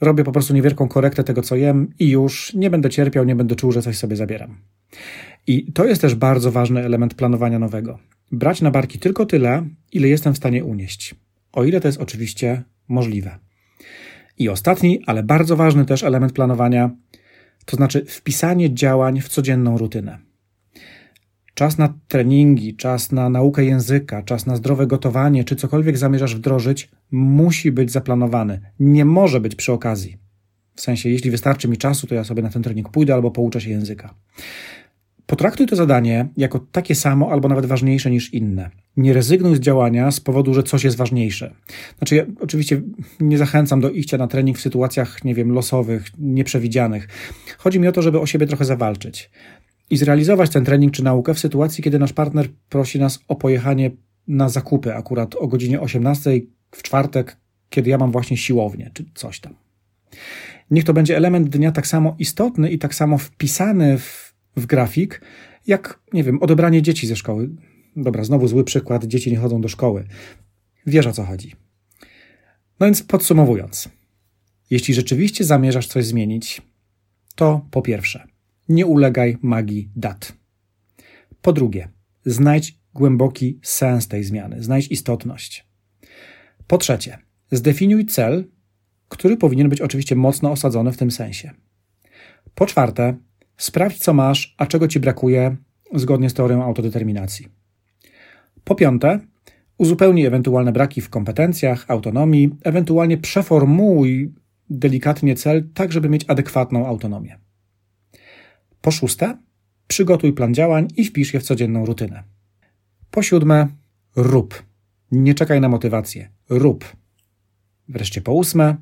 Robię 0.00 0.24
po 0.24 0.32
prostu 0.32 0.54
niewielką 0.54 0.88
korektę 0.88 1.24
tego, 1.24 1.42
co 1.42 1.56
jem 1.56 1.88
i 1.98 2.08
już 2.08 2.54
nie 2.54 2.70
będę 2.70 2.90
cierpiał, 2.90 3.24
nie 3.24 3.36
będę 3.36 3.54
czuł, 3.54 3.72
że 3.72 3.82
coś 3.82 3.98
sobie 3.98 4.16
zabieram. 4.16 4.56
I 5.46 5.72
to 5.72 5.84
jest 5.84 6.00
też 6.00 6.14
bardzo 6.14 6.52
ważny 6.52 6.84
element 6.84 7.14
planowania 7.14 7.58
nowego. 7.58 7.98
Brać 8.32 8.60
na 8.62 8.70
barki 8.70 8.98
tylko 8.98 9.26
tyle, 9.26 9.66
ile 9.92 10.08
jestem 10.08 10.34
w 10.34 10.36
stanie 10.36 10.64
unieść. 10.64 11.14
O 11.52 11.64
ile 11.64 11.80
to 11.80 11.88
jest 11.88 12.00
oczywiście 12.00 12.62
możliwe. 12.88 13.38
I 14.38 14.48
ostatni, 14.48 15.02
ale 15.06 15.22
bardzo 15.22 15.56
ważny 15.56 15.84
też 15.84 16.02
element 16.02 16.32
planowania, 16.32 16.90
to 17.64 17.76
znaczy 17.76 18.04
wpisanie 18.08 18.74
działań 18.74 19.20
w 19.20 19.28
codzienną 19.28 19.78
rutynę. 19.78 20.29
Czas 21.60 21.78
na 21.78 21.94
treningi, 22.08 22.76
czas 22.76 23.12
na 23.12 23.28
naukę 23.28 23.64
języka, 23.64 24.22
czas 24.22 24.46
na 24.46 24.56
zdrowe 24.56 24.86
gotowanie, 24.86 25.44
czy 25.44 25.56
cokolwiek 25.56 25.98
zamierzasz 25.98 26.34
wdrożyć, 26.34 26.88
musi 27.10 27.72
być 27.72 27.92
zaplanowany. 27.92 28.60
Nie 28.78 29.04
może 29.04 29.40
być 29.40 29.54
przy 29.54 29.72
okazji. 29.72 30.16
W 30.74 30.80
sensie, 30.80 31.08
jeśli 31.08 31.30
wystarczy 31.30 31.68
mi 31.68 31.76
czasu, 31.76 32.06
to 32.06 32.14
ja 32.14 32.24
sobie 32.24 32.42
na 32.42 32.50
ten 32.50 32.62
trening 32.62 32.88
pójdę 32.88 33.14
albo 33.14 33.30
pouczę 33.30 33.60
się 33.60 33.70
języka. 33.70 34.14
Potraktuj 35.26 35.66
to 35.66 35.76
zadanie 35.76 36.28
jako 36.36 36.58
takie 36.58 36.94
samo 36.94 37.32
albo 37.32 37.48
nawet 37.48 37.66
ważniejsze 37.66 38.10
niż 38.10 38.34
inne. 38.34 38.70
Nie 38.96 39.12
rezygnuj 39.12 39.56
z 39.56 39.60
działania 39.60 40.10
z 40.10 40.20
powodu, 40.20 40.54
że 40.54 40.62
coś 40.62 40.84
jest 40.84 40.96
ważniejsze. 40.96 41.54
Znaczy, 41.98 42.16
ja 42.16 42.24
oczywiście 42.40 42.82
nie 43.20 43.38
zachęcam 43.38 43.80
do 43.80 43.90
iścia 43.90 44.18
na 44.18 44.26
trening 44.26 44.58
w 44.58 44.60
sytuacjach, 44.60 45.24
nie 45.24 45.34
wiem, 45.34 45.52
losowych, 45.52 46.04
nieprzewidzianych. 46.18 47.08
Chodzi 47.58 47.80
mi 47.80 47.88
o 47.88 47.92
to, 47.92 48.02
żeby 48.02 48.20
o 48.20 48.26
siebie 48.26 48.46
trochę 48.46 48.64
zawalczyć 48.64 49.30
i 49.90 49.96
zrealizować 49.96 50.50
ten 50.50 50.64
trening 50.64 50.92
czy 50.92 51.04
naukę 51.04 51.34
w 51.34 51.38
sytuacji, 51.38 51.84
kiedy 51.84 51.98
nasz 51.98 52.12
partner 52.12 52.48
prosi 52.68 52.98
nas 52.98 53.18
o 53.28 53.36
pojechanie 53.36 53.90
na 54.28 54.48
zakupy, 54.48 54.94
akurat 54.94 55.34
o 55.34 55.48
godzinie 55.48 55.80
18 55.80 56.40
w 56.70 56.82
czwartek, 56.82 57.36
kiedy 57.70 57.90
ja 57.90 57.98
mam 57.98 58.12
właśnie 58.12 58.36
siłownię 58.36 58.90
czy 58.94 59.04
coś 59.14 59.40
tam. 59.40 59.54
Niech 60.70 60.84
to 60.84 60.92
będzie 60.92 61.16
element 61.16 61.48
dnia 61.48 61.72
tak 61.72 61.86
samo 61.86 62.16
istotny 62.18 62.70
i 62.70 62.78
tak 62.78 62.94
samo 62.94 63.18
wpisany 63.18 63.98
w, 63.98 64.34
w 64.56 64.66
grafik, 64.66 65.20
jak, 65.66 66.00
nie 66.12 66.24
wiem, 66.24 66.42
odebranie 66.42 66.82
dzieci 66.82 67.06
ze 67.06 67.16
szkoły. 67.16 67.50
Dobra, 67.96 68.24
znowu 68.24 68.48
zły 68.48 68.64
przykład, 68.64 69.04
dzieci 69.04 69.30
nie 69.30 69.38
chodzą 69.38 69.60
do 69.60 69.68
szkoły. 69.68 70.04
Wiesz 70.86 71.06
o 71.06 71.12
co 71.12 71.24
chodzi. 71.24 71.54
No 72.80 72.86
więc 72.86 73.02
podsumowując, 73.02 73.88
jeśli 74.70 74.94
rzeczywiście 74.94 75.44
zamierzasz 75.44 75.86
coś 75.86 76.04
zmienić, 76.04 76.62
to 77.34 77.66
po 77.70 77.82
pierwsze, 77.82 78.29
nie 78.70 78.86
ulegaj 78.86 79.36
magii 79.42 79.90
dat. 79.96 80.32
Po 81.42 81.52
drugie, 81.52 81.88
znajdź 82.24 82.78
głęboki 82.94 83.58
sens 83.62 84.08
tej 84.08 84.24
zmiany, 84.24 84.62
znajdź 84.62 84.88
istotność. 84.88 85.66
Po 86.66 86.78
trzecie, 86.78 87.18
zdefiniuj 87.50 88.06
cel, 88.06 88.44
który 89.08 89.36
powinien 89.36 89.68
być 89.68 89.80
oczywiście 89.80 90.16
mocno 90.16 90.50
osadzony 90.50 90.92
w 90.92 90.96
tym 90.96 91.10
sensie. 91.10 91.50
Po 92.54 92.66
czwarte, 92.66 93.16
sprawdź, 93.56 93.98
co 93.98 94.14
masz, 94.14 94.54
a 94.58 94.66
czego 94.66 94.88
ci 94.88 95.00
brakuje 95.00 95.56
zgodnie 95.94 96.30
z 96.30 96.34
teorią 96.34 96.64
autodeterminacji. 96.64 97.48
Po 98.64 98.74
piąte, 98.74 99.20
uzupełnij 99.78 100.26
ewentualne 100.26 100.72
braki 100.72 101.00
w 101.00 101.10
kompetencjach, 101.10 101.84
autonomii, 101.88 102.50
ewentualnie 102.64 103.18
przeformułuj 103.18 104.34
delikatnie 104.70 105.34
cel, 105.34 105.68
tak 105.74 105.92
żeby 105.92 106.08
mieć 106.08 106.24
adekwatną 106.28 106.86
autonomię. 106.86 107.38
Po 108.80 108.90
szóste, 108.90 109.36
przygotuj 109.86 110.32
plan 110.32 110.54
działań 110.54 110.88
i 110.96 111.04
wpisz 111.04 111.34
je 111.34 111.40
w 111.40 111.42
codzienną 111.42 111.86
rutynę. 111.86 112.22
Po 113.10 113.22
siódme, 113.22 113.68
rób. 114.16 114.62
Nie 115.12 115.34
czekaj 115.34 115.60
na 115.60 115.68
motywację. 115.68 116.30
Rób. 116.48 116.96
Wreszcie 117.88 118.20
po 118.20 118.32
ósme, 118.32 118.76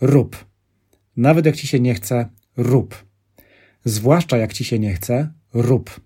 rób. 0.00 0.44
Nawet 1.16 1.46
jak 1.46 1.56
ci 1.56 1.66
się 1.66 1.80
nie 1.80 1.94
chce, 1.94 2.28
rób. 2.56 3.04
Zwłaszcza 3.84 4.36
jak 4.36 4.52
ci 4.52 4.64
się 4.64 4.78
nie 4.78 4.94
chce, 4.94 5.32
rób. 5.54 6.00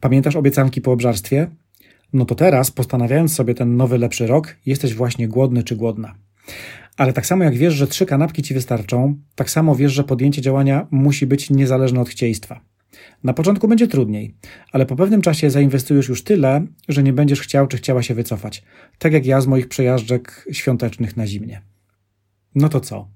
Pamiętasz 0.00 0.36
obiecanki 0.36 0.80
po 0.80 0.92
obżarstwie? 0.92 1.50
No 2.12 2.24
to 2.24 2.34
teraz, 2.34 2.70
postanawiając 2.70 3.34
sobie 3.34 3.54
ten 3.54 3.76
nowy, 3.76 3.98
lepszy 3.98 4.26
rok, 4.26 4.56
jesteś 4.66 4.94
właśnie 4.94 5.28
głodny 5.28 5.62
czy 5.62 5.76
głodna. 5.76 6.14
Ale 6.96 7.12
tak 7.12 7.26
samo 7.26 7.44
jak 7.44 7.56
wiesz, 7.56 7.74
że 7.74 7.86
trzy 7.86 8.06
kanapki 8.06 8.42
ci 8.42 8.54
wystarczą, 8.54 9.16
tak 9.34 9.50
samo 9.50 9.76
wiesz, 9.76 9.92
że 9.92 10.04
podjęcie 10.04 10.42
działania 10.42 10.86
musi 10.90 11.26
być 11.26 11.50
niezależne 11.50 12.00
od 12.00 12.08
chcieństwa. 12.08 12.60
Na 13.24 13.34
początku 13.34 13.68
będzie 13.68 13.88
trudniej, 13.88 14.34
ale 14.72 14.86
po 14.86 14.96
pewnym 14.96 15.22
czasie 15.22 15.50
zainwestujesz 15.50 16.08
już 16.08 16.24
tyle, 16.24 16.66
że 16.88 17.02
nie 17.02 17.12
będziesz 17.12 17.40
chciał 17.40 17.66
czy 17.66 17.76
chciała 17.76 18.02
się 18.02 18.14
wycofać. 18.14 18.62
Tak 18.98 19.12
jak 19.12 19.26
ja 19.26 19.40
z 19.40 19.46
moich 19.46 19.68
przejażdżek 19.68 20.46
świątecznych 20.52 21.16
na 21.16 21.26
zimnie. 21.26 21.62
No 22.54 22.68
to 22.68 22.80
co? 22.80 23.08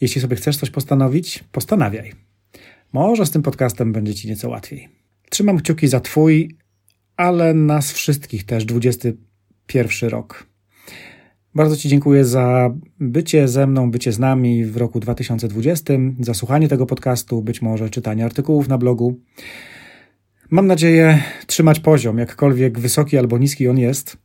Jeśli 0.00 0.20
sobie 0.20 0.36
chcesz 0.36 0.56
coś 0.56 0.70
postanowić, 0.70 1.44
postanawiaj. 1.52 2.12
Może 2.92 3.26
z 3.26 3.30
tym 3.30 3.42
podcastem 3.42 3.92
będzie 3.92 4.14
ci 4.14 4.28
nieco 4.28 4.48
łatwiej. 4.48 4.88
Trzymam 5.30 5.58
kciuki 5.58 5.88
za 5.88 6.00
Twój, 6.00 6.56
ale 7.16 7.54
nas 7.54 7.92
wszystkich 7.92 8.46
też 8.46 8.64
21 8.64 10.10
rok. 10.10 10.47
Bardzo 11.54 11.76
Ci 11.76 11.88
dziękuję 11.88 12.24
za 12.24 12.74
bycie 13.00 13.48
ze 13.48 13.66
mną, 13.66 13.90
bycie 13.90 14.12
z 14.12 14.18
nami 14.18 14.64
w 14.64 14.76
roku 14.76 15.00
2020, 15.00 15.94
za 16.20 16.34
słuchanie 16.34 16.68
tego 16.68 16.86
podcastu, 16.86 17.42
być 17.42 17.62
może 17.62 17.90
czytanie 17.90 18.24
artykułów 18.24 18.68
na 18.68 18.78
blogu. 18.78 19.20
Mam 20.50 20.66
nadzieję 20.66 21.22
trzymać 21.46 21.80
poziom, 21.80 22.18
jakkolwiek 22.18 22.78
wysoki 22.78 23.18
albo 23.18 23.38
niski 23.38 23.68
on 23.68 23.78
jest. 23.78 24.16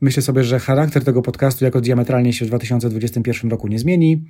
Myślę 0.00 0.22
sobie, 0.22 0.44
że 0.44 0.58
charakter 0.58 1.04
tego 1.04 1.22
podcastu 1.22 1.64
jako 1.64 1.80
diametralnie 1.80 2.32
się 2.32 2.44
w 2.44 2.48
2021 2.48 3.50
roku 3.50 3.68
nie 3.68 3.78
zmieni, 3.78 4.24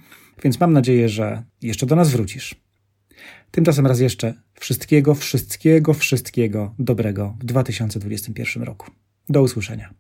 więc 0.45 0.61
mam 0.61 0.73
nadzieję, 0.73 1.09
że 1.09 1.43
jeszcze 1.63 1.87
do 1.87 1.97
nas 1.97 2.11
wrócisz. 2.11 2.55
Tymczasem 3.51 3.87
raz 3.87 4.01
jeszcze 4.01 4.35
wszystkiego, 4.55 5.15
wszystkiego, 5.15 5.95
wszystkiego 5.95 6.75
dobrego 6.79 7.37
w 7.41 7.45
2021 7.45 8.63
roku. 8.63 8.91
Do 9.29 9.43
usłyszenia. 9.43 9.95